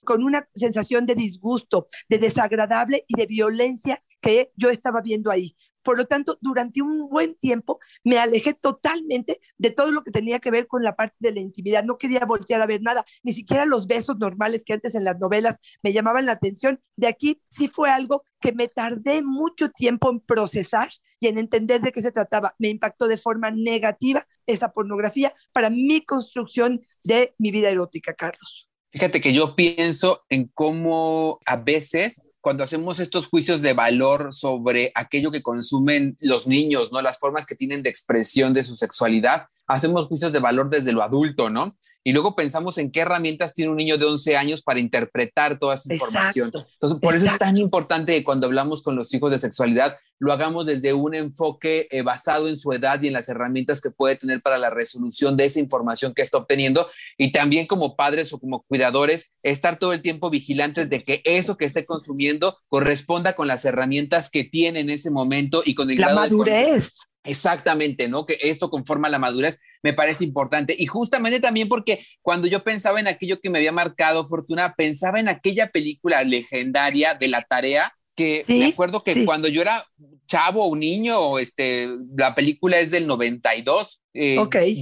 con 0.04 0.22
una 0.22 0.48
sensación 0.54 1.06
de 1.06 1.14
disgusto, 1.14 1.86
de 2.08 2.18
desagradable 2.18 3.04
y 3.06 3.16
de 3.16 3.26
violencia 3.26 4.02
que 4.22 4.52
yo 4.56 4.70
estaba 4.70 5.02
viendo 5.02 5.30
ahí. 5.30 5.56
Por 5.82 5.98
lo 5.98 6.06
tanto, 6.06 6.38
durante 6.40 6.80
un 6.80 7.08
buen 7.08 7.34
tiempo 7.34 7.80
me 8.04 8.18
alejé 8.18 8.54
totalmente 8.54 9.40
de 9.58 9.70
todo 9.70 9.90
lo 9.90 10.04
que 10.04 10.12
tenía 10.12 10.38
que 10.38 10.52
ver 10.52 10.68
con 10.68 10.84
la 10.84 10.94
parte 10.94 11.16
de 11.18 11.32
la 11.32 11.40
intimidad. 11.40 11.82
No 11.82 11.98
quería 11.98 12.24
voltear 12.24 12.62
a 12.62 12.66
ver 12.66 12.82
nada, 12.82 13.04
ni 13.24 13.32
siquiera 13.32 13.66
los 13.66 13.88
besos 13.88 14.16
normales 14.18 14.62
que 14.64 14.72
antes 14.72 14.94
en 14.94 15.04
las 15.04 15.18
novelas 15.18 15.58
me 15.82 15.92
llamaban 15.92 16.26
la 16.26 16.32
atención. 16.32 16.80
De 16.96 17.08
aquí 17.08 17.42
sí 17.48 17.66
fue 17.66 17.90
algo 17.90 18.24
que 18.40 18.52
me 18.52 18.68
tardé 18.68 19.22
mucho 19.22 19.70
tiempo 19.70 20.08
en 20.10 20.20
procesar 20.20 20.88
y 21.18 21.26
en 21.26 21.38
entender 21.38 21.80
de 21.80 21.90
qué 21.90 22.00
se 22.00 22.12
trataba. 22.12 22.54
Me 22.58 22.68
impactó 22.68 23.08
de 23.08 23.18
forma 23.18 23.50
negativa 23.50 24.26
esa 24.46 24.72
pornografía 24.72 25.34
para 25.52 25.68
mi 25.68 26.04
construcción 26.04 26.80
de 27.04 27.34
mi 27.38 27.50
vida 27.50 27.70
erótica, 27.70 28.14
Carlos. 28.14 28.71
Fíjate 28.92 29.22
que 29.22 29.32
yo 29.32 29.56
pienso 29.56 30.22
en 30.28 30.50
cómo 30.54 31.40
a 31.46 31.56
veces 31.56 32.22
cuando 32.42 32.64
hacemos 32.64 32.98
estos 32.98 33.28
juicios 33.28 33.62
de 33.62 33.72
valor 33.72 34.34
sobre 34.34 34.92
aquello 34.94 35.30
que 35.30 35.42
consumen 35.42 36.18
los 36.20 36.46
niños, 36.46 36.90
¿no? 36.92 37.00
Las 37.00 37.18
formas 37.18 37.46
que 37.46 37.54
tienen 37.54 37.82
de 37.82 37.88
expresión 37.88 38.52
de 38.52 38.64
su 38.64 38.76
sexualidad, 38.76 39.46
hacemos 39.72 40.06
juicios 40.06 40.32
de 40.32 40.38
valor 40.38 40.68
desde 40.68 40.92
lo 40.92 41.02
adulto, 41.02 41.48
¿no? 41.48 41.76
Y 42.04 42.12
luego 42.12 42.34
pensamos 42.36 42.76
en 42.78 42.90
qué 42.90 43.00
herramientas 43.00 43.54
tiene 43.54 43.70
un 43.70 43.76
niño 43.76 43.96
de 43.96 44.04
11 44.04 44.36
años 44.36 44.62
para 44.62 44.80
interpretar 44.80 45.58
toda 45.58 45.76
esa 45.76 45.92
información. 45.92 46.52
Entonces, 46.54 46.98
por 47.00 47.14
eso 47.14 47.26
es 47.26 47.38
tan 47.38 47.56
importante 47.56 48.12
que 48.12 48.24
cuando 48.24 48.48
hablamos 48.48 48.82
con 48.82 48.96
los 48.96 49.14
hijos 49.14 49.30
de 49.30 49.38
sexualidad, 49.38 49.96
lo 50.18 50.32
hagamos 50.32 50.66
desde 50.66 50.92
un 50.92 51.14
enfoque 51.14 51.88
eh, 51.90 52.02
basado 52.02 52.48
en 52.48 52.58
su 52.58 52.72
edad 52.72 53.00
y 53.02 53.06
en 53.06 53.14
las 53.14 53.28
herramientas 53.28 53.80
que 53.80 53.90
puede 53.90 54.16
tener 54.16 54.42
para 54.42 54.58
la 54.58 54.68
resolución 54.68 55.36
de 55.36 55.46
esa 55.46 55.60
información 55.60 56.12
que 56.12 56.22
está 56.22 56.38
obteniendo. 56.38 56.88
Y 57.16 57.32
también 57.32 57.66
como 57.66 57.96
padres 57.96 58.32
o 58.32 58.38
como 58.38 58.62
cuidadores, 58.64 59.32
estar 59.42 59.78
todo 59.78 59.92
el 59.92 60.02
tiempo 60.02 60.28
vigilantes 60.28 60.90
de 60.90 61.02
que 61.04 61.22
eso 61.24 61.56
que 61.56 61.64
esté 61.64 61.86
consumiendo 61.86 62.58
corresponda 62.68 63.34
con 63.34 63.48
las 63.48 63.64
herramientas 63.64 64.28
que 64.28 64.44
tiene 64.44 64.80
en 64.80 64.90
ese 64.90 65.10
momento 65.10 65.62
y 65.64 65.74
con 65.74 65.90
el 65.90 65.98
la 65.98 66.14
madurez. 66.14 66.98
Exactamente, 67.24 68.08
¿no? 68.08 68.26
Que 68.26 68.36
esto 68.42 68.68
conforma 68.68 69.08
la 69.08 69.18
madurez, 69.18 69.58
me 69.82 69.92
parece 69.92 70.24
importante. 70.24 70.74
Y 70.76 70.86
justamente 70.86 71.40
también 71.40 71.68
porque 71.68 72.04
cuando 72.20 72.48
yo 72.48 72.64
pensaba 72.64 72.98
en 72.98 73.06
aquello 73.06 73.40
que 73.40 73.50
me 73.50 73.58
había 73.58 73.72
marcado 73.72 74.26
Fortuna, 74.26 74.74
pensaba 74.76 75.20
en 75.20 75.28
aquella 75.28 75.68
película 75.70 76.24
legendaria 76.24 77.14
de 77.14 77.28
la 77.28 77.42
tarea, 77.42 77.94
que 78.14 78.44
me 78.48 78.66
acuerdo 78.66 79.02
que 79.02 79.24
cuando 79.24 79.48
yo 79.48 79.62
era 79.62 79.84
chavo 80.26 80.66
o 80.66 80.76
niño, 80.76 81.38
este, 81.38 81.88
la 82.16 82.34
película 82.34 82.78
es 82.78 82.90
del 82.90 83.06
92, 83.06 84.02
eh, 84.14 84.38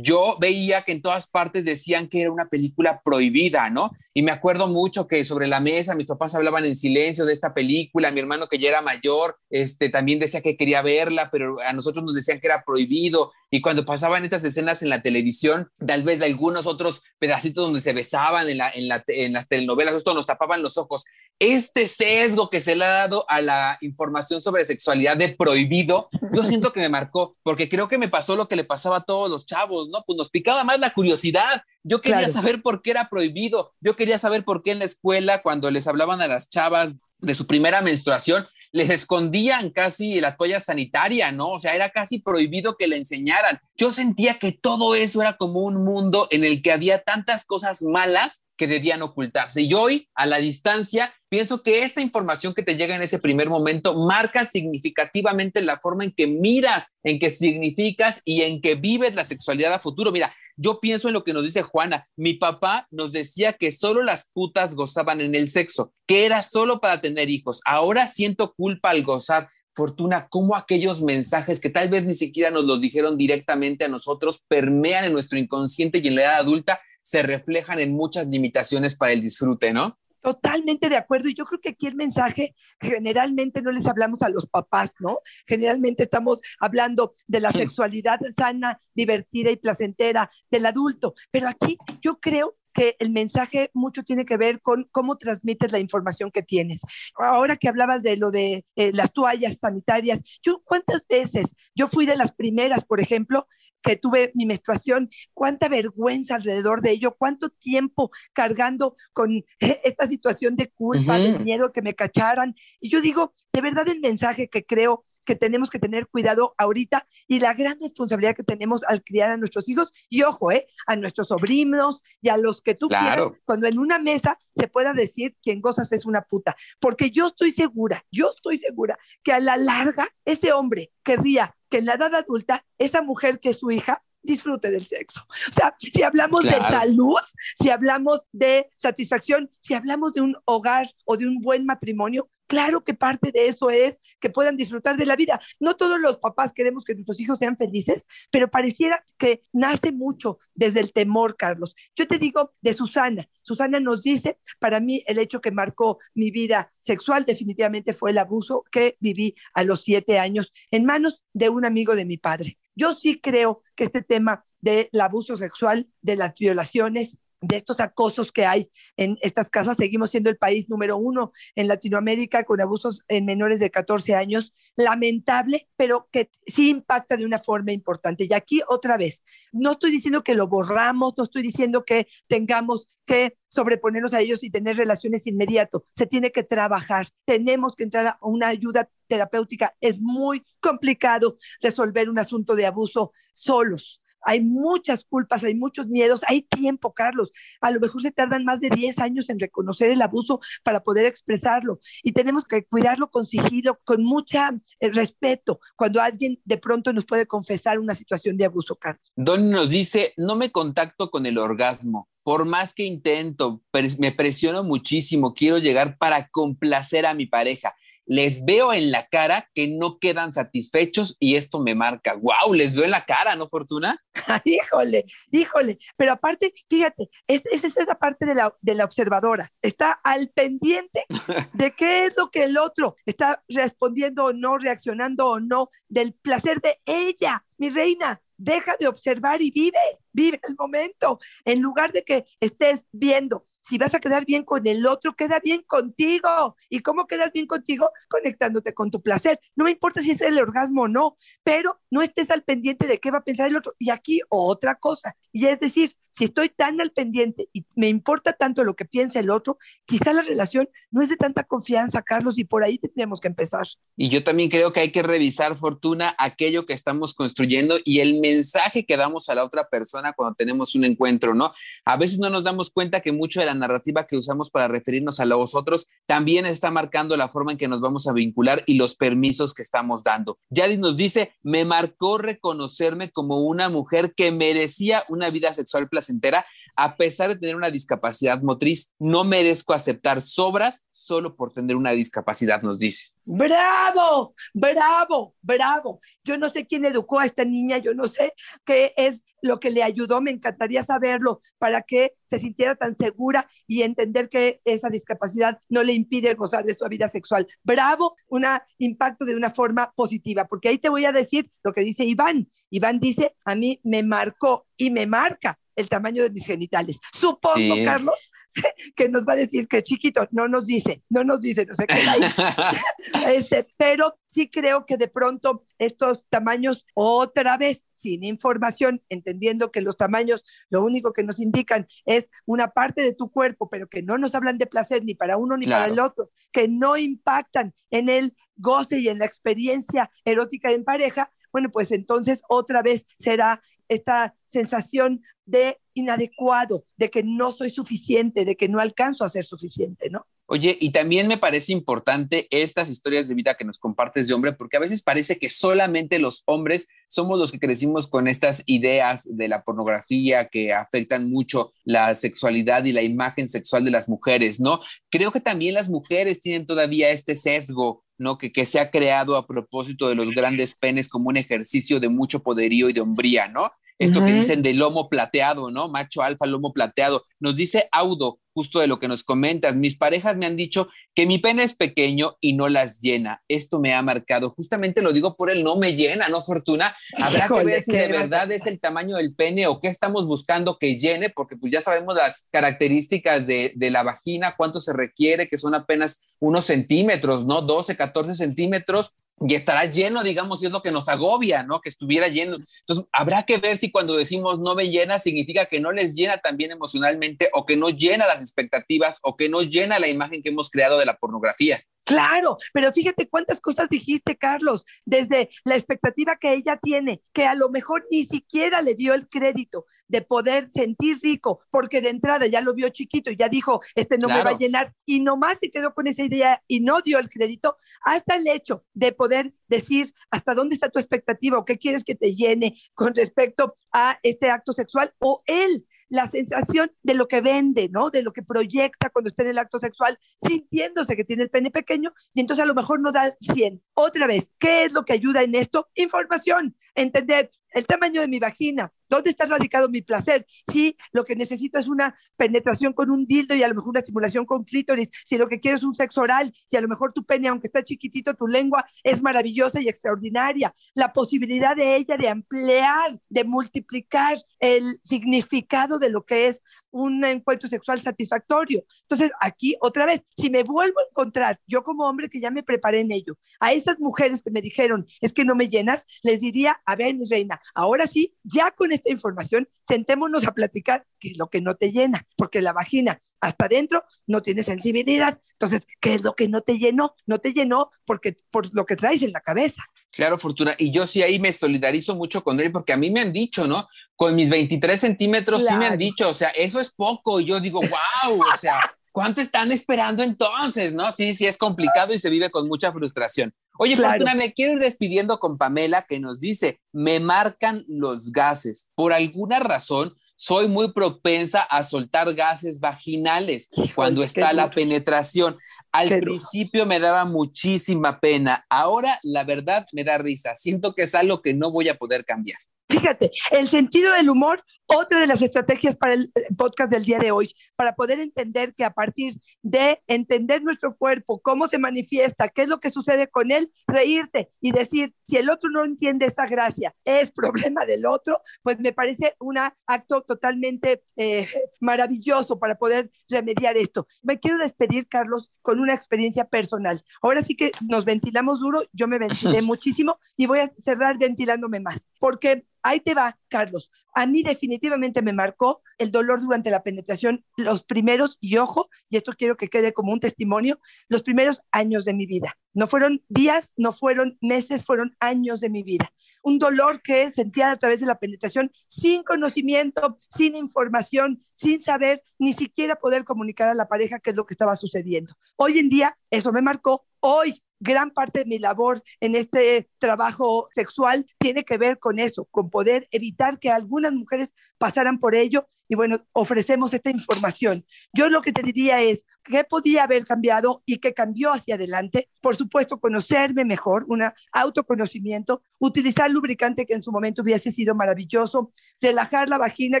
yo 0.02 0.36
veía 0.40 0.82
que 0.82 0.92
en 0.92 1.02
todas 1.02 1.28
partes 1.28 1.64
decían 1.64 2.08
que 2.08 2.22
era 2.22 2.32
una 2.32 2.48
película 2.48 3.00
prohibida, 3.04 3.70
¿no? 3.70 3.90
Y 4.14 4.22
me 4.22 4.30
acuerdo 4.30 4.68
mucho 4.68 5.06
que 5.06 5.24
sobre 5.24 5.46
la 5.46 5.60
mesa 5.60 5.94
mis 5.94 6.06
papás 6.06 6.34
hablaban 6.34 6.64
en 6.64 6.76
silencio 6.76 7.24
de 7.24 7.32
esta 7.32 7.54
película, 7.54 8.10
mi 8.12 8.20
hermano 8.20 8.46
que 8.46 8.58
ya 8.58 8.70
era 8.70 8.82
mayor, 8.82 9.36
este, 9.50 9.88
también 9.88 10.18
decía 10.18 10.40
que 10.40 10.56
quería 10.56 10.82
verla, 10.82 11.28
pero 11.30 11.56
a 11.60 11.72
nosotros 11.72 12.04
nos 12.04 12.14
decían 12.14 12.40
que 12.40 12.46
era 12.46 12.64
prohibido. 12.64 13.32
Y 13.50 13.60
cuando 13.60 13.84
pasaban 13.84 14.24
estas 14.24 14.42
escenas 14.44 14.82
en 14.82 14.88
la 14.88 15.02
televisión, 15.02 15.68
tal 15.86 16.02
vez 16.02 16.18
de 16.18 16.26
algunos 16.26 16.66
otros 16.66 17.02
pedacitos 17.18 17.64
donde 17.64 17.80
se 17.80 17.92
besaban 17.92 18.48
en, 18.48 18.58
la, 18.58 18.70
en, 18.70 18.88
la, 18.88 19.04
en 19.06 19.32
las 19.32 19.48
telenovelas, 19.48 19.94
esto 19.94 20.14
nos 20.14 20.26
tapaban 20.26 20.62
los 20.62 20.76
ojos. 20.76 21.04
Este 21.38 21.86
sesgo 21.86 22.48
que 22.48 22.60
se 22.60 22.76
le 22.76 22.84
ha 22.84 22.88
dado 22.88 23.26
a 23.28 23.42
la 23.42 23.76
información 23.82 24.40
sobre 24.40 24.64
sexualidad 24.64 25.16
de 25.16 25.28
prohibido, 25.28 26.08
yo 26.32 26.44
siento 26.44 26.72
que 26.72 26.80
me 26.80 26.88
marcó, 26.88 27.36
porque 27.42 27.68
creo 27.68 27.88
que 27.88 27.98
me 27.98 28.08
pasó 28.08 28.36
lo 28.36 28.48
que 28.48 28.56
le 28.56 28.64
pasaba 28.64 28.98
a 28.98 29.04
todos 29.04 29.30
los 29.30 29.44
chavos, 29.44 29.88
¿no? 29.90 30.02
Pues 30.06 30.16
nos 30.16 30.30
picaba 30.30 30.64
más 30.64 30.78
la 30.78 30.90
curiosidad. 30.90 31.62
Yo 31.82 32.00
quería 32.00 32.28
saber 32.28 32.62
por 32.62 32.82
qué 32.82 32.90
era 32.92 33.08
prohibido. 33.08 33.74
Yo 33.80 33.96
quería 33.96 34.18
saber 34.18 34.44
por 34.44 34.62
qué 34.62 34.72
en 34.72 34.78
la 34.78 34.86
escuela, 34.86 35.42
cuando 35.42 35.70
les 35.70 35.86
hablaban 35.86 36.20
a 36.22 36.26
las 36.26 36.48
chavas 36.48 36.96
de 37.18 37.34
su 37.34 37.46
primera 37.46 37.82
menstruación, 37.82 38.46
les 38.76 38.90
escondían 38.90 39.70
casi 39.70 40.20
la 40.20 40.36
toalla 40.36 40.60
sanitaria, 40.60 41.32
¿no? 41.32 41.52
O 41.52 41.58
sea, 41.58 41.74
era 41.74 41.88
casi 41.88 42.18
prohibido 42.18 42.76
que 42.76 42.86
le 42.86 42.98
enseñaran. 42.98 43.58
Yo 43.74 43.90
sentía 43.90 44.38
que 44.38 44.52
todo 44.52 44.94
eso 44.94 45.22
era 45.22 45.38
como 45.38 45.60
un 45.60 45.82
mundo 45.82 46.28
en 46.30 46.44
el 46.44 46.60
que 46.60 46.72
había 46.72 47.02
tantas 47.02 47.46
cosas 47.46 47.80
malas 47.80 48.44
que 48.58 48.66
debían 48.66 49.00
ocultarse. 49.00 49.62
Y 49.62 49.72
hoy, 49.72 50.10
a 50.14 50.26
la 50.26 50.36
distancia, 50.36 51.14
pienso 51.30 51.62
que 51.62 51.84
esta 51.84 52.02
información 52.02 52.52
que 52.52 52.62
te 52.62 52.76
llega 52.76 52.94
en 52.94 53.02
ese 53.02 53.18
primer 53.18 53.48
momento 53.48 53.94
marca 53.94 54.44
significativamente 54.44 55.62
la 55.62 55.78
forma 55.78 56.04
en 56.04 56.12
que 56.12 56.26
miras, 56.26 56.98
en 57.02 57.18
que 57.18 57.30
significas 57.30 58.20
y 58.26 58.42
en 58.42 58.60
que 58.60 58.74
vives 58.74 59.14
la 59.14 59.24
sexualidad 59.24 59.72
a 59.72 59.80
futuro. 59.80 60.12
Mira, 60.12 60.34
yo 60.56 60.80
pienso 60.80 61.08
en 61.08 61.14
lo 61.14 61.24
que 61.24 61.32
nos 61.32 61.44
dice 61.44 61.62
Juana. 61.62 62.08
Mi 62.16 62.34
papá 62.34 62.86
nos 62.90 63.12
decía 63.12 63.52
que 63.52 63.72
solo 63.72 64.02
las 64.02 64.30
putas 64.32 64.74
gozaban 64.74 65.20
en 65.20 65.34
el 65.34 65.50
sexo, 65.50 65.92
que 66.06 66.26
era 66.26 66.42
solo 66.42 66.80
para 66.80 67.00
tener 67.00 67.30
hijos. 67.30 67.60
Ahora 67.64 68.08
siento 68.08 68.54
culpa 68.54 68.90
al 68.90 69.02
gozar 69.02 69.48
Fortuna, 69.76 70.28
cómo 70.30 70.56
aquellos 70.56 71.02
mensajes 71.02 71.60
que 71.60 71.68
tal 71.68 71.90
vez 71.90 72.06
ni 72.06 72.14
siquiera 72.14 72.50
nos 72.50 72.64
los 72.64 72.80
dijeron 72.80 73.18
directamente 73.18 73.84
a 73.84 73.88
nosotros 73.88 74.42
permean 74.48 75.04
en 75.04 75.12
nuestro 75.12 75.38
inconsciente 75.38 75.98
y 75.98 76.08
en 76.08 76.14
la 76.14 76.22
edad 76.22 76.36
adulta 76.36 76.80
se 77.02 77.22
reflejan 77.22 77.78
en 77.80 77.92
muchas 77.92 78.26
limitaciones 78.26 78.96
para 78.96 79.12
el 79.12 79.20
disfrute, 79.20 79.74
¿no? 79.74 79.98
Totalmente 80.26 80.88
de 80.88 80.96
acuerdo. 80.96 81.28
Y 81.28 81.34
yo 81.34 81.44
creo 81.44 81.60
que 81.60 81.68
aquí 81.68 81.86
el 81.86 81.94
mensaje 81.94 82.56
generalmente 82.80 83.62
no 83.62 83.70
les 83.70 83.86
hablamos 83.86 84.22
a 84.22 84.28
los 84.28 84.48
papás, 84.48 84.92
¿no? 84.98 85.20
Generalmente 85.46 86.02
estamos 86.02 86.40
hablando 86.58 87.12
de 87.28 87.38
la 87.38 87.52
sexualidad 87.52 88.18
sana, 88.36 88.80
divertida 88.92 89.52
y 89.52 89.56
placentera 89.56 90.28
del 90.50 90.66
adulto. 90.66 91.14
Pero 91.30 91.48
aquí 91.48 91.78
yo 92.02 92.18
creo 92.18 92.56
que 92.72 92.96
el 92.98 93.10
mensaje 93.10 93.70
mucho 93.72 94.02
tiene 94.02 94.24
que 94.24 94.36
ver 94.36 94.60
con 94.60 94.88
cómo 94.90 95.16
transmites 95.16 95.70
la 95.70 95.78
información 95.78 96.32
que 96.32 96.42
tienes. 96.42 96.80
Ahora 97.14 97.54
que 97.54 97.68
hablabas 97.68 98.02
de 98.02 98.16
lo 98.16 98.32
de 98.32 98.64
eh, 98.74 98.90
las 98.92 99.12
toallas 99.12 99.58
sanitarias, 99.60 100.20
yo 100.42 100.60
cuántas 100.64 101.06
veces, 101.08 101.54
yo 101.76 101.86
fui 101.86 102.04
de 102.04 102.16
las 102.16 102.32
primeras, 102.32 102.84
por 102.84 103.00
ejemplo, 103.00 103.46
que 103.82 103.96
tuve 103.96 104.32
mi 104.34 104.46
menstruación, 104.46 105.10
cuánta 105.32 105.68
vergüenza 105.68 106.34
alrededor 106.34 106.82
de 106.82 106.92
ello, 106.92 107.16
cuánto 107.18 107.50
tiempo 107.50 108.10
cargando 108.32 108.94
con 109.12 109.44
esta 109.60 110.06
situación 110.06 110.56
de 110.56 110.70
culpa, 110.70 111.18
de 111.18 111.38
miedo 111.38 111.72
que 111.72 111.82
me 111.82 111.94
cacharan. 111.94 112.54
Y 112.80 112.88
yo 112.88 113.00
digo, 113.00 113.32
de 113.52 113.60
verdad 113.60 113.88
el 113.88 114.00
mensaje 114.00 114.48
que 114.48 114.64
creo 114.64 115.04
que 115.26 115.34
tenemos 115.34 115.68
que 115.68 115.78
tener 115.78 116.06
cuidado 116.06 116.54
ahorita 116.56 117.06
y 117.26 117.40
la 117.40 117.52
gran 117.52 117.78
responsabilidad 117.78 118.34
que 118.34 118.44
tenemos 118.44 118.82
al 118.84 119.02
criar 119.02 119.32
a 119.32 119.36
nuestros 119.36 119.68
hijos 119.68 119.92
y 120.08 120.22
ojo, 120.22 120.52
¿eh? 120.52 120.66
a 120.86 120.96
nuestros 120.96 121.28
sobrinos 121.28 122.00
y 122.22 122.30
a 122.30 122.38
los 122.38 122.62
que 122.62 122.74
tú 122.74 122.88
quieras, 122.88 123.32
cuando 123.44 123.66
en 123.66 123.78
una 123.78 123.98
mesa 123.98 124.38
se 124.54 124.68
pueda 124.68 124.94
decir 124.94 125.36
quien 125.42 125.60
gozas 125.60 125.92
es 125.92 126.06
una 126.06 126.22
puta, 126.22 126.56
porque 126.80 127.10
yo 127.10 127.26
estoy 127.26 127.50
segura, 127.50 128.04
yo 128.10 128.30
estoy 128.30 128.56
segura 128.56 128.98
que 129.22 129.32
a 129.32 129.40
la 129.40 129.56
larga 129.56 130.08
ese 130.24 130.52
hombre 130.52 130.92
querría 131.02 131.55
que 131.68 131.78
en 131.78 131.86
la 131.86 131.94
edad 131.94 132.14
adulta 132.14 132.64
esa 132.78 133.02
mujer 133.02 133.40
que 133.40 133.50
es 133.50 133.58
su 133.58 133.70
hija 133.70 134.02
disfrute 134.22 134.70
del 134.70 134.86
sexo. 134.86 135.22
O 135.48 135.52
sea, 135.52 135.74
si 135.78 136.02
hablamos 136.02 136.42
de 136.42 136.50
salud, 136.50 137.20
si 137.58 137.70
hablamos 137.70 138.20
de 138.32 138.68
satisfacción, 138.76 139.48
si 139.62 139.74
hablamos 139.74 140.12
de 140.12 140.20
un 140.20 140.36
hogar 140.44 140.88
o 141.04 141.16
de 141.16 141.26
un 141.26 141.40
buen 141.40 141.64
matrimonio, 141.64 142.28
Claro 142.46 142.84
que 142.84 142.94
parte 142.94 143.32
de 143.32 143.48
eso 143.48 143.70
es 143.70 143.98
que 144.20 144.30
puedan 144.30 144.56
disfrutar 144.56 144.96
de 144.96 145.06
la 145.06 145.16
vida. 145.16 145.40
No 145.60 145.76
todos 145.76 146.00
los 146.00 146.18
papás 146.18 146.52
queremos 146.52 146.84
que 146.84 146.94
nuestros 146.94 147.20
hijos 147.20 147.38
sean 147.38 147.56
felices, 147.56 148.06
pero 148.30 148.48
pareciera 148.48 149.04
que 149.18 149.42
nace 149.52 149.92
mucho 149.92 150.38
desde 150.54 150.80
el 150.80 150.92
temor, 150.92 151.36
Carlos. 151.36 151.74
Yo 151.94 152.06
te 152.06 152.18
digo 152.18 152.52
de 152.60 152.74
Susana. 152.74 153.28
Susana 153.42 153.80
nos 153.80 154.02
dice, 154.02 154.38
para 154.58 154.80
mí 154.80 155.02
el 155.06 155.18
hecho 155.18 155.40
que 155.40 155.50
marcó 155.50 155.98
mi 156.14 156.30
vida 156.30 156.72
sexual 156.78 157.24
definitivamente 157.24 157.92
fue 157.92 158.10
el 158.10 158.18
abuso 158.18 158.64
que 158.70 158.96
viví 159.00 159.34
a 159.54 159.64
los 159.64 159.82
siete 159.82 160.18
años 160.18 160.52
en 160.70 160.84
manos 160.84 161.22
de 161.32 161.48
un 161.48 161.64
amigo 161.64 161.94
de 161.94 162.04
mi 162.04 162.18
padre. 162.18 162.58
Yo 162.74 162.92
sí 162.92 163.20
creo 163.20 163.62
que 163.74 163.84
este 163.84 164.02
tema 164.02 164.42
del 164.60 164.88
abuso 165.00 165.36
sexual, 165.36 165.88
de 166.02 166.16
las 166.16 166.38
violaciones, 166.38 167.16
de 167.40 167.56
estos 167.56 167.80
acosos 167.80 168.32
que 168.32 168.46
hay 168.46 168.70
en 168.96 169.18
estas 169.20 169.50
casas. 169.50 169.76
Seguimos 169.76 170.10
siendo 170.10 170.30
el 170.30 170.36
país 170.36 170.68
número 170.68 170.96
uno 170.96 171.32
en 171.54 171.68
Latinoamérica 171.68 172.44
con 172.44 172.60
abusos 172.60 173.02
en 173.08 173.24
menores 173.24 173.60
de 173.60 173.70
14 173.70 174.14
años. 174.14 174.52
Lamentable, 174.76 175.68
pero 175.76 176.08
que 176.10 176.30
sí 176.46 176.70
impacta 176.70 177.16
de 177.16 177.26
una 177.26 177.38
forma 177.38 177.72
importante. 177.72 178.26
Y 178.28 178.32
aquí 178.32 178.62
otra 178.68 178.96
vez, 178.96 179.22
no 179.52 179.72
estoy 179.72 179.90
diciendo 179.90 180.22
que 180.22 180.34
lo 180.34 180.48
borramos, 180.48 181.14
no 181.16 181.24
estoy 181.24 181.42
diciendo 181.42 181.84
que 181.84 182.06
tengamos 182.26 182.98
que 183.04 183.36
sobreponernos 183.48 184.14
a 184.14 184.20
ellos 184.20 184.42
y 184.42 184.50
tener 184.50 184.76
relaciones 184.76 185.26
inmediato. 185.26 185.84
Se 185.92 186.06
tiene 186.06 186.32
que 186.32 186.42
trabajar. 186.42 187.08
Tenemos 187.24 187.74
que 187.76 187.84
entrar 187.84 188.06
a 188.06 188.18
una 188.22 188.48
ayuda 188.48 188.88
terapéutica. 189.06 189.74
Es 189.80 190.00
muy 190.00 190.44
complicado 190.60 191.36
resolver 191.60 192.08
un 192.08 192.18
asunto 192.18 192.54
de 192.54 192.66
abuso 192.66 193.12
solos 193.32 194.00
hay 194.22 194.40
muchas 194.40 195.04
culpas, 195.04 195.44
hay 195.44 195.54
muchos 195.54 195.86
miedos, 195.86 196.22
hay 196.26 196.42
tiempo, 196.42 196.92
Carlos. 196.92 197.30
A 197.60 197.70
lo 197.70 197.80
mejor 197.80 198.02
se 198.02 198.12
tardan 198.12 198.44
más 198.44 198.60
de 198.60 198.70
10 198.70 198.98
años 198.98 199.30
en 199.30 199.38
reconocer 199.38 199.90
el 199.90 200.02
abuso 200.02 200.40
para 200.62 200.80
poder 200.80 201.06
expresarlo 201.06 201.80
y 202.02 202.12
tenemos 202.12 202.44
que 202.44 202.64
cuidarlo 202.64 203.10
con 203.10 203.26
sigilo, 203.26 203.78
con 203.84 204.04
mucha 204.04 204.50
eh, 204.80 204.90
respeto 204.90 205.60
cuando 205.76 206.00
alguien 206.00 206.40
de 206.44 206.56
pronto 206.56 206.92
nos 206.92 207.04
puede 207.04 207.26
confesar 207.26 207.78
una 207.78 207.94
situación 207.94 208.36
de 208.36 208.44
abuso, 208.44 208.76
Carlos. 208.76 209.12
Don 209.16 209.50
nos 209.50 209.70
dice, 209.70 210.12
no 210.16 210.36
me 210.36 210.50
contacto 210.50 211.10
con 211.10 211.26
el 211.26 211.38
orgasmo. 211.38 212.08
Por 212.22 212.44
más 212.44 212.74
que 212.74 212.84
intento, 212.84 213.62
me 213.98 214.10
presiono 214.10 214.64
muchísimo, 214.64 215.32
quiero 215.32 215.58
llegar 215.58 215.96
para 215.96 216.28
complacer 216.28 217.06
a 217.06 217.14
mi 217.14 217.26
pareja 217.26 217.76
les 218.06 218.44
veo 218.44 218.72
en 218.72 218.90
la 218.90 219.06
cara 219.06 219.50
que 219.54 219.68
no 219.68 219.98
quedan 219.98 220.32
satisfechos 220.32 221.16
y 221.18 221.36
esto 221.36 221.60
me 221.60 221.74
marca, 221.74 222.14
wow, 222.14 222.54
les 222.54 222.74
veo 222.74 222.84
en 222.84 222.92
la 222.92 223.04
cara, 223.04 223.36
¿no, 223.36 223.48
Fortuna? 223.48 224.02
híjole, 224.44 225.04
híjole, 225.30 225.78
pero 225.96 226.12
aparte, 226.12 226.54
fíjate, 226.68 227.08
esa 227.26 227.48
es 227.52 227.76
esa 227.76 227.94
parte 227.96 228.24
de 228.24 228.34
la, 228.34 228.54
de 228.60 228.74
la 228.74 228.84
observadora, 228.84 229.52
está 229.60 229.92
al 229.92 230.28
pendiente 230.30 231.04
de 231.52 231.72
qué 231.72 232.06
es 232.06 232.16
lo 232.16 232.30
que 232.30 232.44
el 232.44 232.56
otro 232.56 232.96
está 233.04 233.42
respondiendo 233.48 234.24
o 234.24 234.32
no, 234.32 234.58
reaccionando 234.58 235.26
o 235.26 235.40
no, 235.40 235.68
del 235.88 236.14
placer 236.14 236.60
de 236.60 236.80
ella, 236.86 237.44
mi 237.58 237.68
reina, 237.68 238.20
deja 238.36 238.76
de 238.78 238.88
observar 238.88 239.42
y 239.42 239.50
vive, 239.50 239.78
vive 240.12 240.40
el 240.48 240.56
momento. 240.58 241.18
En 241.44 241.60
lugar 241.60 241.92
de 241.92 242.02
que 242.02 242.24
estés 242.40 242.84
viendo 242.92 243.44
si 243.68 243.78
vas 243.78 243.94
a 243.94 244.00
quedar 244.00 244.24
bien 244.24 244.44
con 244.44 244.66
el 244.66 244.86
otro, 244.86 245.14
queda 245.14 245.40
bien 245.40 245.62
contigo. 245.66 246.56
¿Y 246.70 246.80
cómo 246.80 247.06
quedas 247.06 247.32
bien 247.32 247.46
contigo? 247.46 247.90
Conectándote 248.08 248.74
con 248.74 248.90
tu 248.90 249.02
placer. 249.02 249.40
No 249.56 249.64
me 249.64 249.72
importa 249.72 250.02
si 250.02 250.12
es 250.12 250.20
el 250.20 250.38
orgasmo 250.38 250.82
o 250.82 250.88
no, 250.88 251.16
pero 251.42 251.80
no 251.90 252.02
estés 252.02 252.30
al 252.30 252.42
pendiente 252.42 252.86
de 252.86 252.98
qué 252.98 253.10
va 253.10 253.18
a 253.18 253.24
pensar 253.24 253.48
el 253.48 253.56
otro. 253.56 253.74
Y 253.78 253.90
aquí 253.90 254.20
otra 254.28 254.76
cosa. 254.76 255.16
Y 255.32 255.46
es 255.46 255.58
decir, 255.58 255.92
si 256.10 256.24
estoy 256.24 256.48
tan 256.48 256.80
al 256.80 256.92
pendiente 256.92 257.48
y 257.52 257.66
me 257.74 257.88
importa 257.88 258.32
tanto 258.32 258.64
lo 258.64 258.74
que 258.74 258.84
piensa 258.84 259.18
el 259.18 259.30
otro, 259.30 259.58
quizá 259.84 260.12
la 260.12 260.22
relación 260.22 260.68
no 260.90 261.02
es 261.02 261.08
de 261.08 261.16
tanta 261.16 261.44
confianza, 261.44 262.02
Carlos, 262.02 262.38
y 262.38 262.44
por 262.44 262.64
ahí 262.64 262.78
tendríamos 262.78 263.20
que 263.20 263.28
empezar. 263.28 263.66
Y 263.96 264.08
yo 264.08 264.22
también 264.24 264.48
creo 264.48 264.72
que 264.72 264.80
hay 264.80 264.92
que 264.92 265.02
revisar, 265.02 265.58
Fortuna, 265.58 266.14
aquello 266.18 266.64
que 266.64 266.72
estamos 266.72 267.14
construyendo 267.14 267.76
y 267.84 268.00
el 268.00 268.20
mensaje 268.26 268.84
que 268.84 268.96
damos 268.96 269.28
a 269.28 269.34
la 269.34 269.44
otra 269.44 269.68
persona 269.68 270.12
cuando 270.12 270.34
tenemos 270.34 270.74
un 270.74 270.84
encuentro, 270.84 271.34
¿no? 271.34 271.52
A 271.84 271.96
veces 271.96 272.18
no 272.18 272.30
nos 272.30 272.44
damos 272.44 272.70
cuenta 272.70 273.00
que 273.00 273.12
mucho 273.12 273.40
de 273.40 273.46
la 273.46 273.54
narrativa 273.54 274.06
que 274.06 274.16
usamos 274.16 274.50
para 274.50 274.68
referirnos 274.68 275.20
a 275.20 275.24
los 275.24 275.54
otros 275.54 275.86
también 276.06 276.46
está 276.46 276.70
marcando 276.70 277.16
la 277.16 277.28
forma 277.28 277.52
en 277.52 277.58
que 277.58 277.68
nos 277.68 277.80
vamos 277.80 278.06
a 278.06 278.12
vincular 278.12 278.62
y 278.66 278.74
los 278.74 278.96
permisos 278.96 279.54
que 279.54 279.62
estamos 279.62 280.02
dando. 280.02 280.38
Yadis 280.50 280.78
nos 280.78 280.96
dice, 280.96 281.32
me 281.42 281.64
marcó 281.64 282.18
reconocerme 282.18 283.10
como 283.10 283.40
una 283.40 283.68
mujer 283.68 284.14
que 284.14 284.32
merecía 284.32 285.04
una 285.08 285.30
vida 285.30 285.54
sexual 285.54 285.88
placentera 285.88 286.46
a 286.76 286.96
pesar 286.96 287.30
de 287.30 287.36
tener 287.36 287.56
una 287.56 287.70
discapacidad 287.70 288.42
motriz. 288.42 288.94
No 288.98 289.24
merezco 289.24 289.72
aceptar 289.72 290.22
sobras 290.22 290.86
solo 290.90 291.36
por 291.36 291.52
tener 291.52 291.76
una 291.76 291.92
discapacidad, 291.92 292.62
nos 292.62 292.78
dice. 292.78 293.06
Bravo, 293.28 294.36
bravo, 294.54 295.34
bravo. 295.42 296.00
Yo 296.22 296.38
no 296.38 296.48
sé 296.48 296.64
quién 296.64 296.84
educó 296.84 297.18
a 297.18 297.26
esta 297.26 297.44
niña, 297.44 297.78
yo 297.78 297.92
no 297.92 298.06
sé 298.06 298.34
qué 298.64 298.94
es 298.96 299.24
lo 299.42 299.58
que 299.58 299.70
le 299.70 299.82
ayudó, 299.82 300.20
me 300.20 300.30
encantaría 300.30 300.84
saberlo 300.84 301.40
para 301.58 301.82
que 301.82 302.14
se 302.24 302.38
sintiera 302.38 302.76
tan 302.76 302.94
segura 302.94 303.48
y 303.66 303.82
entender 303.82 304.28
que 304.28 304.60
esa 304.64 304.90
discapacidad 304.90 305.58
no 305.68 305.82
le 305.82 305.92
impide 305.92 306.34
gozar 306.34 306.64
de 306.64 306.74
su 306.74 306.86
vida 306.88 307.08
sexual. 307.08 307.48
Bravo, 307.64 308.14
un 308.28 308.44
impacto 308.78 309.24
de 309.24 309.34
una 309.34 309.50
forma 309.50 309.92
positiva, 309.96 310.44
porque 310.44 310.68
ahí 310.68 310.78
te 310.78 310.88
voy 310.88 311.04
a 311.04 311.12
decir 311.12 311.50
lo 311.64 311.72
que 311.72 311.80
dice 311.80 312.04
Iván. 312.04 312.48
Iván 312.70 313.00
dice, 313.00 313.34
a 313.44 313.56
mí 313.56 313.80
me 313.82 314.04
marcó 314.04 314.66
y 314.76 314.90
me 314.90 315.06
marca 315.06 315.58
el 315.76 315.88
tamaño 315.88 316.22
de 316.22 316.30
mis 316.30 316.46
genitales. 316.46 316.98
Supongo, 317.12 317.76
Carlos, 317.84 318.32
que 318.96 319.08
nos 319.08 319.26
va 319.26 319.34
a 319.34 319.36
decir 319.36 319.68
que 319.68 319.82
chiquito, 319.82 320.26
no 320.30 320.48
nos 320.48 320.66
dice, 320.66 321.02
no 321.08 321.24
nos 321.24 321.40
dice, 321.40 321.66
no 321.66 321.74
sé 321.74 321.86
qué. 321.86 321.96
este, 323.36 323.66
pero 323.76 324.18
sí 324.28 324.48
creo 324.48 324.86
que 324.86 324.96
de 324.96 325.08
pronto 325.08 325.64
estos 325.78 326.26
tamaños, 326.28 326.86
otra 326.94 327.56
vez, 327.56 327.82
sin 327.92 328.24
información, 328.24 329.02
entendiendo 329.08 329.70
que 329.70 329.80
los 329.80 329.96
tamaños 329.96 330.44
lo 330.68 330.84
único 330.84 331.12
que 331.12 331.22
nos 331.22 331.40
indican 331.40 331.86
es 332.04 332.28
una 332.44 332.68
parte 332.68 333.02
de 333.02 333.14
tu 333.14 333.30
cuerpo, 333.30 333.68
pero 333.70 333.88
que 333.88 334.02
no 334.02 334.18
nos 334.18 334.34
hablan 334.34 334.58
de 334.58 334.66
placer 334.66 335.04
ni 335.04 335.14
para 335.14 335.36
uno 335.36 335.56
ni 335.56 335.66
para 335.66 335.86
el 335.86 335.98
otro, 335.98 336.30
que 336.52 336.68
no 336.68 336.96
impactan 336.96 337.74
en 337.90 338.08
el 338.08 338.36
goce 338.56 338.98
y 338.98 339.08
en 339.08 339.18
la 339.18 339.26
experiencia 339.26 340.10
erótica 340.24 340.70
en 340.70 340.84
pareja, 340.84 341.30
bueno, 341.52 341.70
pues 341.70 341.90
entonces 341.90 342.42
otra 342.48 342.82
vez 342.82 343.06
será 343.18 343.62
esta 343.88 344.34
sensación 344.44 345.22
de 345.46 345.78
inadecuado, 345.96 346.84
de 346.96 347.10
que 347.10 347.22
no 347.22 347.50
soy 347.50 347.70
suficiente, 347.70 348.44
de 348.44 348.56
que 348.56 348.68
no 348.68 348.80
alcanzo 348.80 349.24
a 349.24 349.28
ser 349.28 349.44
suficiente, 349.44 350.10
¿no? 350.10 350.26
Oye, 350.48 350.78
y 350.80 350.90
también 350.90 351.26
me 351.26 351.38
parece 351.38 351.72
importante 351.72 352.46
estas 352.50 352.88
historias 352.88 353.26
de 353.26 353.34
vida 353.34 353.56
que 353.56 353.64
nos 353.64 353.78
compartes 353.78 354.28
de 354.28 354.34
hombre, 354.34 354.52
porque 354.52 354.76
a 354.76 354.80
veces 354.80 355.02
parece 355.02 355.38
que 355.38 355.50
solamente 355.50 356.20
los 356.20 356.44
hombres 356.46 356.86
somos 357.08 357.36
los 357.36 357.50
que 357.50 357.58
crecimos 357.58 358.06
con 358.06 358.28
estas 358.28 358.62
ideas 358.66 359.26
de 359.28 359.48
la 359.48 359.64
pornografía 359.64 360.46
que 360.48 360.72
afectan 360.72 361.28
mucho 361.30 361.72
la 361.82 362.14
sexualidad 362.14 362.84
y 362.84 362.92
la 362.92 363.02
imagen 363.02 363.48
sexual 363.48 363.84
de 363.84 363.90
las 363.90 364.08
mujeres, 364.08 364.60
¿no? 364.60 364.80
Creo 365.10 365.32
que 365.32 365.40
también 365.40 365.74
las 365.74 365.88
mujeres 365.88 366.38
tienen 366.38 366.64
todavía 366.64 367.10
este 367.10 367.34
sesgo 367.34 368.04
¿no? 368.18 368.38
Que, 368.38 368.50
que, 368.50 368.64
se 368.64 368.80
ha 368.80 368.90
creado 368.90 369.36
a 369.36 369.46
propósito 369.46 370.08
de 370.08 370.14
los 370.14 370.30
grandes 370.30 370.74
penes 370.74 371.06
como 371.06 371.28
un 371.28 371.36
ejercicio 371.36 372.00
de 372.00 372.08
mucho 372.08 372.42
poderío 372.42 372.88
y 372.88 372.94
de 372.94 373.02
hombría, 373.02 373.48
¿no? 373.48 373.70
Esto 373.98 374.24
que 374.24 374.32
dicen 374.32 374.62
de 374.62 374.74
lomo 374.74 375.08
plateado, 375.08 375.70
¿no? 375.70 375.88
Macho 375.88 376.22
alfa, 376.22 376.46
lomo 376.46 376.72
plateado. 376.72 377.24
Nos 377.40 377.56
dice 377.56 377.88
Audo, 377.92 378.40
justo 378.56 378.80
de 378.80 378.86
lo 378.86 378.98
que 378.98 379.06
nos 379.06 379.22
comentas. 379.22 379.76
Mis 379.76 379.96
parejas 379.96 380.34
me 380.34 380.46
han 380.46 380.56
dicho 380.56 380.88
que 381.14 381.26
mi 381.26 381.36
pene 381.36 381.62
es 381.62 381.74
pequeño 381.74 382.38
y 382.40 382.54
no 382.54 382.70
las 382.70 383.00
llena. 383.00 383.42
Esto 383.48 383.80
me 383.80 383.92
ha 383.92 384.00
marcado. 384.00 384.48
Justamente 384.56 385.02
lo 385.02 385.12
digo 385.12 385.36
por 385.36 385.50
el 385.50 385.62
no 385.62 385.76
me 385.76 385.94
llena, 385.94 386.30
¿no, 386.30 386.42
Fortuna? 386.42 386.96
Habrá 387.20 387.48
que 387.48 387.64
ver 387.64 387.82
si 387.82 387.92
de 387.92 388.08
verdad 388.08 388.50
es 388.50 388.64
el 388.64 388.80
tamaño 388.80 389.16
del 389.16 389.34
pene 389.34 389.66
o 389.66 389.78
qué 389.78 389.88
estamos 389.88 390.24
buscando 390.24 390.78
que 390.78 390.96
llene, 390.96 391.28
porque 391.28 391.58
pues 391.58 391.70
ya 391.70 391.82
sabemos 391.82 392.14
las 392.14 392.48
características 392.50 393.46
de, 393.46 393.72
de 393.76 393.90
la 393.90 394.02
vagina, 394.02 394.54
cuánto 394.56 394.80
se 394.80 394.94
requiere, 394.94 395.48
que 395.48 395.58
son 395.58 395.74
apenas 395.74 396.24
unos 396.40 396.64
centímetros, 396.64 397.44
¿no? 397.44 397.60
12, 397.60 397.94
14 397.94 398.34
centímetros 398.34 399.12
y 399.40 399.54
estará 399.54 399.84
lleno, 399.84 400.22
digamos, 400.22 400.62
y 400.62 400.66
es 400.66 400.72
lo 400.72 400.80
que 400.80 400.90
nos 400.90 401.08
agobia, 401.08 401.62
¿no? 401.62 401.80
Que 401.80 401.90
estuviera 401.90 402.28
lleno. 402.28 402.56
Entonces, 402.80 403.04
habrá 403.12 403.44
que 403.44 403.58
ver 403.58 403.76
si 403.76 403.90
cuando 403.90 404.16
decimos 404.16 404.58
no 404.58 404.74
me 404.74 404.88
llena, 404.88 405.18
significa 405.18 405.66
que 405.66 405.78
no 405.78 405.92
les 405.92 406.14
llena 406.14 406.38
también 406.38 406.70
emocionalmente 406.70 407.50
o 407.52 407.66
que 407.66 407.76
no 407.76 407.90
llena 407.90 408.26
las 408.26 408.40
expectativas 408.46 409.18
o 409.22 409.36
que 409.36 409.48
no 409.48 409.62
llena 409.62 409.98
la 409.98 410.08
imagen 410.08 410.42
que 410.42 410.50
hemos 410.50 410.70
creado 410.70 410.98
de 410.98 411.06
la 411.06 411.16
pornografía. 411.16 411.82
Claro, 412.06 412.56
pero 412.72 412.92
fíjate 412.92 413.28
cuántas 413.28 413.60
cosas 413.60 413.88
dijiste, 413.88 414.36
Carlos, 414.36 414.84
desde 415.04 415.50
la 415.64 415.74
expectativa 415.74 416.36
que 416.40 416.54
ella 416.54 416.78
tiene, 416.80 417.20
que 417.32 417.46
a 417.46 417.56
lo 417.56 417.68
mejor 417.68 418.06
ni 418.12 418.24
siquiera 418.24 418.80
le 418.80 418.94
dio 418.94 419.12
el 419.12 419.26
crédito 419.26 419.86
de 420.06 420.22
poder 420.22 420.70
sentir 420.70 421.18
rico, 421.20 421.62
porque 421.68 422.00
de 422.00 422.10
entrada 422.10 422.46
ya 422.46 422.60
lo 422.60 422.74
vio 422.74 422.90
chiquito 422.90 423.28
y 423.32 423.36
ya 423.36 423.48
dijo, 423.48 423.80
este 423.96 424.18
no 424.18 424.28
claro. 424.28 424.44
me 424.44 424.50
va 424.50 424.56
a 424.56 424.58
llenar, 424.58 424.94
y 425.04 425.18
nomás 425.18 425.58
se 425.58 425.72
quedó 425.72 425.94
con 425.94 426.06
esa 426.06 426.22
idea 426.22 426.62
y 426.68 426.78
no 426.78 427.00
dio 427.00 427.18
el 427.18 427.28
crédito, 427.28 427.76
hasta 428.02 428.36
el 428.36 428.46
hecho 428.46 428.84
de 428.94 429.10
poder 429.10 429.52
decir 429.66 430.14
hasta 430.30 430.54
dónde 430.54 430.76
está 430.76 430.90
tu 430.90 431.00
expectativa 431.00 431.58
o 431.58 431.64
qué 431.64 431.76
quieres 431.76 432.04
que 432.04 432.14
te 432.14 432.36
llene 432.36 432.80
con 432.94 433.16
respecto 433.16 433.74
a 433.90 434.20
este 434.22 434.48
acto 434.48 434.72
sexual, 434.72 435.12
o 435.18 435.42
él 435.46 435.84
la 436.08 436.30
sensación 436.30 436.92
de 437.02 437.14
lo 437.14 437.28
que 437.28 437.40
vende, 437.40 437.88
¿no? 437.88 438.10
De 438.10 438.22
lo 438.22 438.32
que 438.32 438.42
proyecta 438.42 439.10
cuando 439.10 439.28
está 439.28 439.42
en 439.42 439.50
el 439.50 439.58
acto 439.58 439.78
sexual, 439.78 440.18
sintiéndose 440.42 441.16
que 441.16 441.24
tiene 441.24 441.42
el 441.42 441.50
pene 441.50 441.70
pequeño 441.70 442.12
y 442.34 442.40
entonces 442.40 442.62
a 442.62 442.66
lo 442.66 442.74
mejor 442.74 443.00
no 443.00 443.12
da 443.12 443.34
100. 443.40 443.82
Otra 443.94 444.26
vez, 444.26 444.50
¿qué 444.58 444.84
es 444.84 444.92
lo 444.92 445.04
que 445.04 445.12
ayuda 445.12 445.42
en 445.42 445.54
esto? 445.54 445.88
Información, 445.94 446.76
entender 446.94 447.50
el 447.76 447.86
tamaño 447.86 448.22
de 448.22 448.28
mi 448.28 448.38
vagina, 448.38 448.90
dónde 449.06 449.28
está 449.28 449.44
radicado 449.44 449.90
mi 449.90 450.00
placer, 450.00 450.46
si 450.66 450.96
lo 451.12 451.26
que 451.26 451.36
necesito 451.36 451.78
es 451.78 451.88
una 451.88 452.16
penetración 452.36 452.94
con 452.94 453.10
un 453.10 453.26
dildo 453.26 453.54
y 453.54 453.62
a 453.62 453.68
lo 453.68 453.74
mejor 453.74 453.90
una 453.90 454.00
simulación 454.00 454.46
con 454.46 454.64
clítoris, 454.64 455.10
si 455.26 455.36
lo 455.36 455.46
que 455.46 455.60
quiero 455.60 455.76
es 455.76 455.84
un 455.84 455.94
sexo 455.94 456.22
oral 456.22 456.54
y 456.70 456.76
a 456.76 456.80
lo 456.80 456.88
mejor 456.88 457.12
tu 457.12 457.22
pene, 457.22 457.48
aunque 457.48 457.66
está 457.66 457.84
chiquitito, 457.84 458.32
tu 458.32 458.46
lengua 458.46 458.86
es 459.04 459.20
maravillosa 459.20 459.78
y 459.78 459.88
extraordinaria, 459.88 460.74
la 460.94 461.12
posibilidad 461.12 461.76
de 461.76 461.96
ella 461.96 462.16
de 462.16 462.30
ampliar, 462.30 463.20
de 463.28 463.44
multiplicar 463.44 464.38
el 464.58 464.98
significado 465.02 465.98
de 465.98 466.08
lo 466.08 466.24
que 466.24 466.46
es 466.46 466.62
un 466.96 467.22
encuentro 467.24 467.68
sexual 467.68 468.00
satisfactorio. 468.00 468.82
Entonces, 469.02 469.30
aquí 469.40 469.76
otra 469.80 470.06
vez, 470.06 470.22
si 470.36 470.48
me 470.48 470.62
vuelvo 470.62 470.98
a 471.00 471.08
encontrar, 471.10 471.60
yo 471.66 471.84
como 471.84 472.08
hombre 472.08 472.30
que 472.30 472.40
ya 472.40 472.50
me 472.50 472.62
preparé 472.62 473.00
en 473.00 473.12
ello, 473.12 473.36
a 473.60 473.72
esas 473.74 473.98
mujeres 473.98 474.40
que 474.40 474.50
me 474.50 474.62
dijeron, 474.62 475.04
es 475.20 475.34
que 475.34 475.44
no 475.44 475.54
me 475.54 475.68
llenas, 475.68 476.06
les 476.22 476.40
diría, 476.40 476.80
a 476.86 476.96
ver, 476.96 477.14
mi 477.14 477.28
reina, 477.28 477.60
ahora 477.74 478.06
sí, 478.06 478.34
ya 478.42 478.70
con 478.70 478.92
esta 478.92 479.10
información, 479.10 479.68
sentémonos 479.82 480.46
a 480.46 480.52
platicar 480.52 481.06
qué 481.18 481.30
es 481.30 481.38
lo 481.38 481.48
que 481.48 481.60
no 481.60 481.76
te 481.76 481.92
llena, 481.92 482.26
porque 482.36 482.62
la 482.62 482.72
vagina 482.72 483.18
hasta 483.40 483.66
adentro 483.66 484.04
no 484.26 484.42
tiene 484.42 484.62
sensibilidad. 484.62 485.40
Entonces, 485.52 485.86
¿qué 486.00 486.14
es 486.14 486.22
lo 486.22 486.34
que 486.34 486.48
no 486.48 486.62
te 486.62 486.78
llenó? 486.78 487.14
No 487.26 487.38
te 487.38 487.52
llenó 487.52 487.90
porque 488.04 488.36
por 488.50 488.74
lo 488.74 488.86
que 488.86 488.96
traes 488.96 489.22
en 489.22 489.32
la 489.32 489.40
cabeza. 489.40 489.82
Claro, 490.10 490.38
Fortuna. 490.38 490.74
Y 490.78 490.90
yo 490.90 491.06
sí 491.06 491.22
ahí 491.22 491.38
me 491.38 491.52
solidarizo 491.52 492.14
mucho 492.14 492.42
con 492.42 492.58
él 492.60 492.72
porque 492.72 492.92
a 492.92 492.96
mí 492.96 493.10
me 493.10 493.20
han 493.20 493.32
dicho, 493.32 493.66
¿no? 493.66 493.88
Con 494.14 494.34
mis 494.34 494.48
23 494.48 494.98
centímetros 494.98 495.62
claro. 495.62 495.76
sí 495.76 495.78
me 495.78 495.86
han 495.86 495.98
dicho, 495.98 496.28
o 496.28 496.34
sea, 496.34 496.48
eso 496.48 496.80
es 496.80 496.90
poco. 496.90 497.40
Y 497.40 497.44
yo 497.44 497.60
digo, 497.60 497.80
wow, 497.80 498.40
o 498.40 498.56
sea, 498.58 498.96
¿cuánto 499.12 499.40
están 499.40 499.72
esperando 499.72 500.22
entonces? 500.22 500.94
¿No? 500.94 501.12
Sí, 501.12 501.34
sí, 501.34 501.46
es 501.46 501.58
complicado 501.58 502.14
y 502.14 502.18
se 502.18 502.30
vive 502.30 502.50
con 502.50 502.66
mucha 502.66 502.92
frustración. 502.92 503.54
Oye, 503.78 503.96
claro. 503.96 504.12
Fortuna, 504.12 504.34
me 504.34 504.52
quiero 504.52 504.74
ir 504.74 504.78
despidiendo 504.78 505.38
con 505.38 505.58
Pamela 505.58 506.02
que 506.02 506.20
nos 506.20 506.40
dice, 506.40 506.78
me 506.92 507.20
marcan 507.20 507.84
los 507.88 508.32
gases. 508.32 508.90
Por 508.94 509.12
alguna 509.12 509.58
razón, 509.58 510.14
soy 510.36 510.68
muy 510.68 510.92
propensa 510.92 511.62
a 511.62 511.82
soltar 511.82 512.32
gases 512.34 512.78
vaginales 512.78 513.68
Híjole, 513.72 513.94
cuando 513.94 514.22
está 514.22 514.52
la 514.52 514.70
penetración. 514.70 515.58
Al 515.92 516.08
qué 516.08 516.18
principio 516.18 516.84
me 516.84 517.00
daba 517.00 517.24
muchísima 517.24 518.20
pena, 518.20 518.66
ahora 518.68 519.18
la 519.22 519.44
verdad 519.44 519.86
me 519.92 520.04
da 520.04 520.18
risa. 520.18 520.54
Siento 520.54 520.94
que 520.94 521.04
es 521.04 521.14
algo 521.14 521.40
que 521.40 521.54
no 521.54 521.70
voy 521.70 521.88
a 521.88 521.94
poder 521.94 522.24
cambiar. 522.24 522.58
Fíjate, 522.88 523.32
el 523.50 523.68
sentido 523.68 524.12
del 524.12 524.28
humor 524.28 524.62
otra 524.86 525.20
de 525.20 525.26
las 525.26 525.42
estrategias 525.42 525.96
para 525.96 526.14
el 526.14 526.30
podcast 526.56 526.90
del 526.90 527.04
día 527.04 527.18
de 527.18 527.32
hoy, 527.32 527.54
para 527.76 527.94
poder 527.94 528.20
entender 528.20 528.74
que 528.74 528.84
a 528.84 528.92
partir 528.92 529.34
de 529.62 530.00
entender 530.06 530.62
nuestro 530.62 530.96
cuerpo, 530.96 531.40
cómo 531.40 531.68
se 531.68 531.78
manifiesta, 531.78 532.48
qué 532.48 532.62
es 532.62 532.68
lo 532.68 532.78
que 532.78 532.90
sucede 532.90 533.28
con 533.28 533.50
él, 533.50 533.72
reírte 533.86 534.50
y 534.60 534.72
decir, 534.72 535.14
si 535.26 535.36
el 535.36 535.50
otro 535.50 535.70
no 535.70 535.84
entiende 535.84 536.26
esa 536.26 536.46
gracia, 536.46 536.94
es 537.04 537.30
problema 537.30 537.84
del 537.84 538.06
otro, 538.06 538.40
pues 538.62 538.78
me 538.78 538.92
parece 538.92 539.34
un 539.40 539.58
acto 539.58 540.22
totalmente 540.22 541.02
eh, 541.16 541.48
maravilloso 541.80 542.58
para 542.58 542.76
poder 542.76 543.10
remediar 543.28 543.76
esto. 543.76 544.06
Me 544.22 544.38
quiero 544.38 544.58
despedir, 544.58 545.08
Carlos, 545.08 545.50
con 545.62 545.80
una 545.80 545.94
experiencia 545.94 546.44
personal. 546.44 547.02
Ahora 547.22 547.42
sí 547.42 547.56
que 547.56 547.72
nos 547.88 548.04
ventilamos 548.04 548.60
duro, 548.60 548.84
yo 548.92 549.08
me 549.08 549.18
ventilé 549.18 549.62
muchísimo 549.62 550.18
y 550.36 550.46
voy 550.46 550.60
a 550.60 550.72
cerrar 550.78 551.18
ventilándome 551.18 551.80
más, 551.80 552.04
porque 552.20 552.66
ahí 552.82 553.00
te 553.00 553.14
va, 553.14 553.36
Carlos. 553.48 553.90
A 554.16 554.24
mí 554.24 554.42
definitivamente 554.42 555.20
me 555.20 555.34
marcó 555.34 555.82
el 555.98 556.10
dolor 556.10 556.40
durante 556.40 556.70
la 556.70 556.82
penetración 556.82 557.44
los 557.58 557.84
primeros, 557.84 558.38
y 558.40 558.56
ojo, 558.56 558.88
y 559.10 559.18
esto 559.18 559.34
quiero 559.36 559.58
que 559.58 559.68
quede 559.68 559.92
como 559.92 560.10
un 560.10 560.20
testimonio, 560.20 560.80
los 561.08 561.22
primeros 561.22 561.60
años 561.70 562.06
de 562.06 562.14
mi 562.14 562.24
vida. 562.24 562.56
No 562.72 562.86
fueron 562.86 563.22
días, 563.28 563.72
no 563.76 563.92
fueron 563.92 564.38
meses, 564.40 564.86
fueron 564.86 565.14
años 565.20 565.60
de 565.60 565.68
mi 565.68 565.82
vida. 565.82 566.08
Un 566.42 566.58
dolor 566.58 567.02
que 567.02 567.30
sentía 567.34 567.70
a 567.70 567.76
través 567.76 568.00
de 568.00 568.06
la 568.06 568.18
penetración 568.18 568.72
sin 568.86 569.22
conocimiento, 569.22 570.16
sin 570.30 570.56
información, 570.56 571.42
sin 571.52 571.82
saber 571.82 572.22
ni 572.38 572.54
siquiera 572.54 572.96
poder 572.96 573.24
comunicar 573.24 573.68
a 573.68 573.74
la 573.74 573.86
pareja 573.86 574.18
qué 574.18 574.30
es 574.30 574.36
lo 574.36 574.46
que 574.46 574.54
estaba 574.54 574.76
sucediendo. 574.76 575.34
Hoy 575.56 575.78
en 575.78 575.90
día 575.90 576.16
eso 576.30 576.52
me 576.52 576.62
marcó. 576.62 577.04
Hoy 577.20 577.62
gran 577.80 578.10
parte 578.10 578.40
de 578.40 578.46
mi 578.46 578.58
labor 578.58 579.02
en 579.20 579.34
este 579.34 579.88
trabajo 579.98 580.68
sexual 580.74 581.26
tiene 581.38 581.64
que 581.64 581.78
ver 581.78 581.98
con 581.98 582.18
eso, 582.18 582.46
con 582.46 582.70
poder 582.70 583.08
evitar 583.10 583.58
que 583.58 583.70
algunas 583.70 584.12
mujeres 584.12 584.54
pasaran 584.78 585.18
por 585.18 585.34
ello 585.34 585.66
y 585.88 585.94
bueno, 585.94 586.24
ofrecemos 586.32 586.92
esta 586.94 587.10
información. 587.10 587.84
Yo 588.12 588.28
lo 588.28 588.42
que 588.42 588.52
te 588.52 588.62
diría 588.62 589.00
es, 589.02 589.24
¿qué 589.44 589.64
podía 589.64 590.04
haber 590.04 590.24
cambiado 590.24 590.82
y 590.84 590.98
qué 590.98 591.14
cambió 591.14 591.52
hacia 591.52 591.76
adelante? 591.76 592.28
Por 592.40 592.56
supuesto, 592.56 592.98
conocerme 592.98 593.64
mejor, 593.64 594.04
un 594.08 594.22
autoconocimiento, 594.52 595.62
utilizar 595.78 596.30
lubricante 596.30 596.86
que 596.86 596.94
en 596.94 597.02
su 597.02 597.12
momento 597.12 597.42
hubiese 597.42 597.70
sido 597.70 597.94
maravilloso, 597.94 598.72
relajar 599.00 599.48
la 599.48 599.58
vagina 599.58 600.00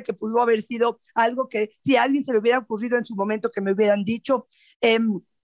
que 0.00 0.14
pudo 0.14 0.40
haber 0.40 0.62
sido 0.62 0.98
algo 1.14 1.48
que 1.48 1.70
si 1.82 1.96
alguien 1.96 2.24
se 2.24 2.32
le 2.32 2.38
hubiera 2.38 2.58
ocurrido 2.58 2.98
en 2.98 3.04
su 3.04 3.14
momento 3.14 3.50
que 3.52 3.60
me 3.60 3.72
hubieran 3.72 4.04
dicho. 4.04 4.46
Eh, 4.80 4.98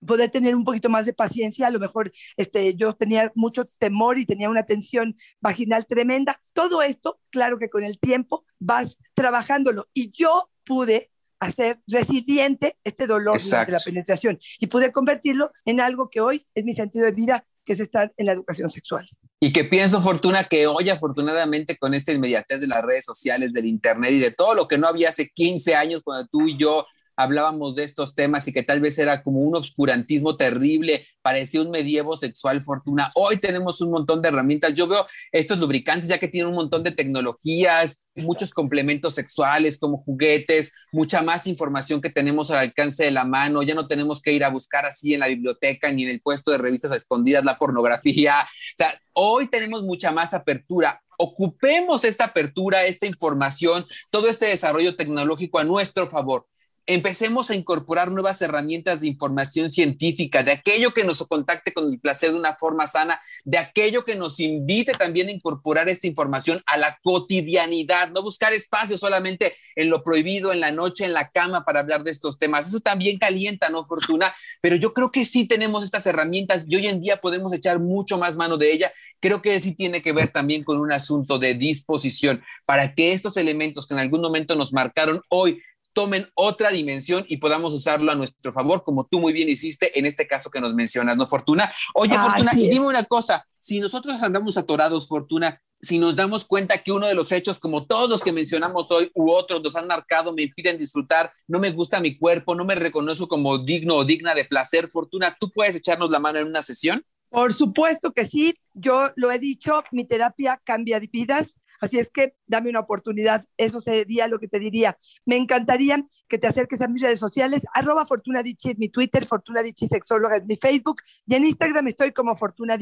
poder 0.06 0.30
tener 0.30 0.54
un 0.54 0.64
poquito 0.64 0.88
más 0.88 1.06
de 1.06 1.12
paciencia, 1.12 1.66
a 1.66 1.70
lo 1.70 1.78
mejor 1.78 2.12
este, 2.36 2.74
yo 2.74 2.94
tenía 2.94 3.32
mucho 3.34 3.62
temor 3.78 4.18
y 4.18 4.26
tenía 4.26 4.50
una 4.50 4.64
tensión 4.64 5.16
vaginal 5.40 5.86
tremenda. 5.86 6.40
Todo 6.52 6.82
esto, 6.82 7.20
claro 7.30 7.58
que 7.58 7.70
con 7.70 7.84
el 7.84 7.98
tiempo 7.98 8.44
vas 8.58 8.98
trabajándolo 9.14 9.88
y 9.94 10.10
yo 10.10 10.50
pude 10.64 11.10
hacer 11.40 11.80
resiliente 11.88 12.76
este 12.84 13.06
dolor 13.06 13.40
de 13.40 13.72
la 13.72 13.80
penetración 13.80 14.38
y 14.60 14.68
pude 14.68 14.92
convertirlo 14.92 15.50
en 15.64 15.80
algo 15.80 16.08
que 16.08 16.20
hoy 16.20 16.46
es 16.54 16.64
mi 16.64 16.72
sentido 16.72 17.04
de 17.04 17.10
vida, 17.10 17.44
que 17.64 17.72
es 17.72 17.80
estar 17.80 18.12
en 18.16 18.26
la 18.26 18.32
educación 18.32 18.70
sexual. 18.70 19.08
Y 19.40 19.52
que 19.52 19.64
pienso, 19.64 20.00
Fortuna, 20.00 20.44
que 20.44 20.68
hoy 20.68 20.88
afortunadamente 20.88 21.76
con 21.76 21.94
esta 21.94 22.12
inmediatez 22.12 22.60
de 22.60 22.68
las 22.68 22.84
redes 22.84 23.04
sociales, 23.04 23.52
del 23.52 23.66
Internet 23.66 24.12
y 24.12 24.20
de 24.20 24.30
todo 24.30 24.54
lo 24.54 24.68
que 24.68 24.78
no 24.78 24.86
había 24.86 25.08
hace 25.08 25.30
15 25.30 25.74
años 25.74 26.02
cuando 26.04 26.28
tú 26.28 26.46
y 26.46 26.56
yo 26.56 26.86
hablábamos 27.16 27.74
de 27.74 27.84
estos 27.84 28.14
temas 28.14 28.46
y 28.48 28.52
que 28.52 28.62
tal 28.62 28.80
vez 28.80 28.98
era 28.98 29.22
como 29.22 29.40
un 29.40 29.56
obscurantismo 29.56 30.36
terrible, 30.36 31.06
parecía 31.22 31.62
un 31.62 31.70
medievo 31.70 32.16
sexual, 32.16 32.62
Fortuna. 32.62 33.12
Hoy 33.14 33.38
tenemos 33.38 33.80
un 33.80 33.90
montón 33.90 34.20
de 34.22 34.28
herramientas. 34.28 34.74
Yo 34.74 34.86
veo 34.86 35.06
estos 35.30 35.58
lubricantes 35.58 36.08
ya 36.08 36.18
que 36.18 36.28
tienen 36.28 36.50
un 36.50 36.56
montón 36.56 36.82
de 36.82 36.90
tecnologías, 36.90 38.04
muchos 38.16 38.52
complementos 38.52 39.14
sexuales 39.14 39.78
como 39.78 39.98
juguetes, 39.98 40.72
mucha 40.92 41.22
más 41.22 41.46
información 41.46 42.00
que 42.00 42.10
tenemos 42.10 42.50
al 42.50 42.58
alcance 42.58 43.04
de 43.04 43.10
la 43.10 43.24
mano. 43.24 43.62
Ya 43.62 43.74
no 43.74 43.86
tenemos 43.86 44.20
que 44.20 44.32
ir 44.32 44.44
a 44.44 44.50
buscar 44.50 44.84
así 44.84 45.14
en 45.14 45.20
la 45.20 45.28
biblioteca 45.28 45.90
ni 45.92 46.04
en 46.04 46.10
el 46.10 46.20
puesto 46.20 46.50
de 46.50 46.58
revistas 46.58 46.94
escondidas 46.94 47.44
la 47.44 47.58
pornografía. 47.58 48.36
O 48.40 48.76
sea, 48.76 49.00
hoy 49.12 49.48
tenemos 49.48 49.82
mucha 49.82 50.12
más 50.12 50.34
apertura 50.34 51.00
ocupemos 51.18 52.04
esta 52.04 52.24
apertura, 52.24 52.84
esta 52.84 53.06
información, 53.06 53.86
todo 54.10 54.28
este 54.28 54.46
desarrollo 54.46 54.96
tecnológico 54.96 55.60
a 55.60 55.64
nuestro 55.64 56.08
favor 56.08 56.46
empecemos 56.86 57.50
a 57.50 57.54
incorporar 57.54 58.10
nuevas 58.10 58.42
herramientas 58.42 59.00
de 59.00 59.06
información 59.06 59.70
científica, 59.70 60.42
de 60.42 60.52
aquello 60.52 60.92
que 60.92 61.04
nos 61.04 61.24
contacte 61.28 61.72
con 61.72 61.88
el 61.90 62.00
placer 62.00 62.32
de 62.32 62.38
una 62.38 62.56
forma 62.56 62.88
sana, 62.88 63.20
de 63.44 63.58
aquello 63.58 64.04
que 64.04 64.16
nos 64.16 64.40
invite 64.40 64.92
también 64.92 65.28
a 65.28 65.32
incorporar 65.32 65.88
esta 65.88 66.06
información 66.06 66.60
a 66.66 66.76
la 66.76 66.98
cotidianidad, 67.02 68.10
no 68.10 68.22
buscar 68.22 68.52
espacio 68.52 68.98
solamente 68.98 69.54
en 69.76 69.90
lo 69.90 70.02
prohibido, 70.02 70.52
en 70.52 70.60
la 70.60 70.72
noche, 70.72 71.04
en 71.04 71.12
la 71.12 71.30
cama 71.30 71.64
para 71.64 71.80
hablar 71.80 72.02
de 72.02 72.10
estos 72.10 72.38
temas. 72.38 72.66
Eso 72.66 72.80
también 72.80 73.18
calienta, 73.18 73.70
¿no, 73.70 73.86
Fortuna? 73.86 74.34
Pero 74.60 74.76
yo 74.76 74.92
creo 74.92 75.12
que 75.12 75.24
sí 75.24 75.46
tenemos 75.46 75.84
estas 75.84 76.06
herramientas 76.06 76.64
y 76.66 76.76
hoy 76.76 76.86
en 76.88 77.00
día 77.00 77.20
podemos 77.20 77.52
echar 77.52 77.78
mucho 77.78 78.18
más 78.18 78.36
mano 78.36 78.56
de 78.56 78.72
ella. 78.72 78.92
Creo 79.20 79.40
que 79.40 79.60
sí 79.60 79.72
tiene 79.72 80.02
que 80.02 80.12
ver 80.12 80.30
también 80.30 80.64
con 80.64 80.78
un 80.78 80.90
asunto 80.90 81.38
de 81.38 81.54
disposición 81.54 82.42
para 82.66 82.92
que 82.92 83.12
estos 83.12 83.36
elementos 83.36 83.86
que 83.86 83.94
en 83.94 84.00
algún 84.00 84.20
momento 84.20 84.56
nos 84.56 84.72
marcaron 84.72 85.22
hoy 85.28 85.62
tomen 85.92 86.28
otra 86.34 86.70
dimensión 86.70 87.24
y 87.28 87.38
podamos 87.38 87.72
usarlo 87.72 88.10
a 88.10 88.14
nuestro 88.14 88.52
favor, 88.52 88.82
como 88.84 89.06
tú 89.06 89.20
muy 89.20 89.32
bien 89.32 89.48
hiciste 89.48 89.98
en 89.98 90.06
este 90.06 90.26
caso 90.26 90.50
que 90.50 90.60
nos 90.60 90.74
mencionas, 90.74 91.16
¿no, 91.16 91.26
Fortuna? 91.26 91.72
Oye, 91.94 92.16
Fortuna, 92.18 92.52
y 92.54 92.68
dime 92.68 92.86
una 92.86 93.04
cosa, 93.04 93.46
si 93.58 93.80
nosotros 93.80 94.22
andamos 94.22 94.56
atorados, 94.56 95.08
Fortuna, 95.08 95.60
si 95.80 95.98
nos 95.98 96.14
damos 96.14 96.44
cuenta 96.44 96.78
que 96.78 96.92
uno 96.92 97.08
de 97.08 97.14
los 97.14 97.32
hechos, 97.32 97.58
como 97.58 97.86
todos 97.86 98.08
los 98.08 98.22
que 98.22 98.32
mencionamos 98.32 98.90
hoy 98.92 99.10
u 99.14 99.32
otros, 99.32 99.60
nos 99.62 99.74
han 99.74 99.88
marcado, 99.88 100.32
me 100.32 100.42
impiden 100.42 100.78
disfrutar, 100.78 101.32
no 101.48 101.58
me 101.58 101.72
gusta 101.72 102.00
mi 102.00 102.16
cuerpo, 102.16 102.54
no 102.54 102.64
me 102.64 102.76
reconozco 102.76 103.26
como 103.26 103.58
digno 103.58 103.96
o 103.96 104.04
digna 104.04 104.34
de 104.34 104.44
placer, 104.44 104.88
Fortuna, 104.88 105.36
¿tú 105.40 105.50
puedes 105.50 105.74
echarnos 105.74 106.10
la 106.10 106.20
mano 106.20 106.38
en 106.38 106.46
una 106.46 106.62
sesión? 106.62 107.04
Por 107.28 107.52
supuesto 107.54 108.12
que 108.12 108.26
sí, 108.26 108.54
yo 108.74 109.02
lo 109.16 109.32
he 109.32 109.38
dicho, 109.38 109.82
mi 109.90 110.04
terapia 110.04 110.60
cambia 110.64 111.00
vidas 111.00 111.54
Así 111.82 111.98
es 111.98 112.10
que 112.10 112.36
dame 112.46 112.70
una 112.70 112.78
oportunidad, 112.78 113.44
eso 113.56 113.80
sería 113.80 114.28
lo 114.28 114.38
que 114.38 114.46
te 114.46 114.60
diría. 114.60 114.96
Me 115.26 115.36
encantaría 115.36 116.00
que 116.28 116.38
te 116.38 116.46
acerques 116.46 116.80
a 116.80 116.86
mis 116.86 117.02
redes 117.02 117.18
sociales, 117.18 117.64
arroba 117.74 118.06
Fortuna 118.06 118.40
es 118.40 118.78
mi 118.78 118.88
Twitter, 118.88 119.26
Fortuna 119.26 119.62
Sexóloga 119.76 120.36
es 120.36 120.46
mi 120.46 120.54
Facebook, 120.54 121.02
y 121.26 121.34
en 121.34 121.44
Instagram 121.44 121.88
estoy 121.88 122.12
como 122.12 122.36
Fortuna 122.36 122.78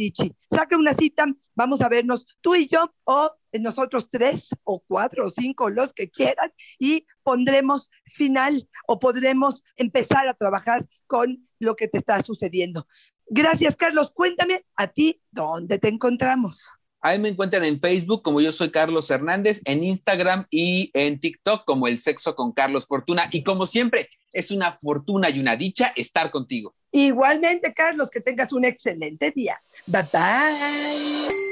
Saca 0.51 0.77
una 0.77 0.93
cita, 0.93 1.25
vamos 1.55 1.81
a 1.81 1.89
vernos 1.89 2.27
tú 2.43 2.55
y 2.55 2.69
yo, 2.69 2.93
o 3.05 3.31
nosotros 3.59 4.11
tres, 4.11 4.51
o 4.65 4.81
cuatro, 4.87 5.27
o 5.27 5.31
cinco, 5.31 5.71
los 5.71 5.95
que 5.95 6.11
quieran, 6.11 6.53
y 6.79 7.07
pondremos 7.23 7.89
final 8.05 8.69
o 8.87 8.99
podremos 8.99 9.65
empezar 9.77 10.29
a 10.29 10.35
trabajar 10.35 10.87
con 11.07 11.49
lo 11.59 11.75
que 11.75 11.89
te 11.89 11.97
está 11.97 12.21
sucediendo. 12.21 12.87
Gracias, 13.29 13.77
Carlos. 13.77 14.11
Cuéntame 14.11 14.67
a 14.77 14.89
ti 14.89 15.23
dónde 15.31 15.79
te 15.79 15.89
encontramos. 15.89 16.69
Ahí 17.01 17.19
me 17.19 17.31
encuentran 17.31 17.65
en 17.65 17.81
Facebook 17.81 18.23
como 18.23 18.41
yo 18.41 18.53
soy 18.53 18.71
Carlos 18.71 19.11
Hernández, 19.11 19.63
en 19.65 19.85
Instagram 19.85 20.47
y 20.51 20.91
en 20.95 21.19
TikTok 21.19 21.65
como 21.65 21.87
El 21.89 21.99
Sexo 21.99 22.35
con 22.35 22.53
Carlos 22.53 22.87
Fortuna. 22.87 23.29
Y 23.33 23.43
como 23.43 23.67
siempre, 23.67 24.09
es 24.33 24.51
una 24.51 24.73
fortuna 24.81 25.31
y 25.31 25.41
una 25.41 25.57
dicha 25.57 25.93
estar 25.97 26.31
contigo. 26.31 26.75
Igualmente, 26.93 27.73
Carlos, 27.73 28.11
que 28.11 28.21
tengas 28.21 28.53
un 28.53 28.65
excelente 28.65 29.31
día. 29.31 29.61
Bye 29.87 30.07
bye. 30.13 31.50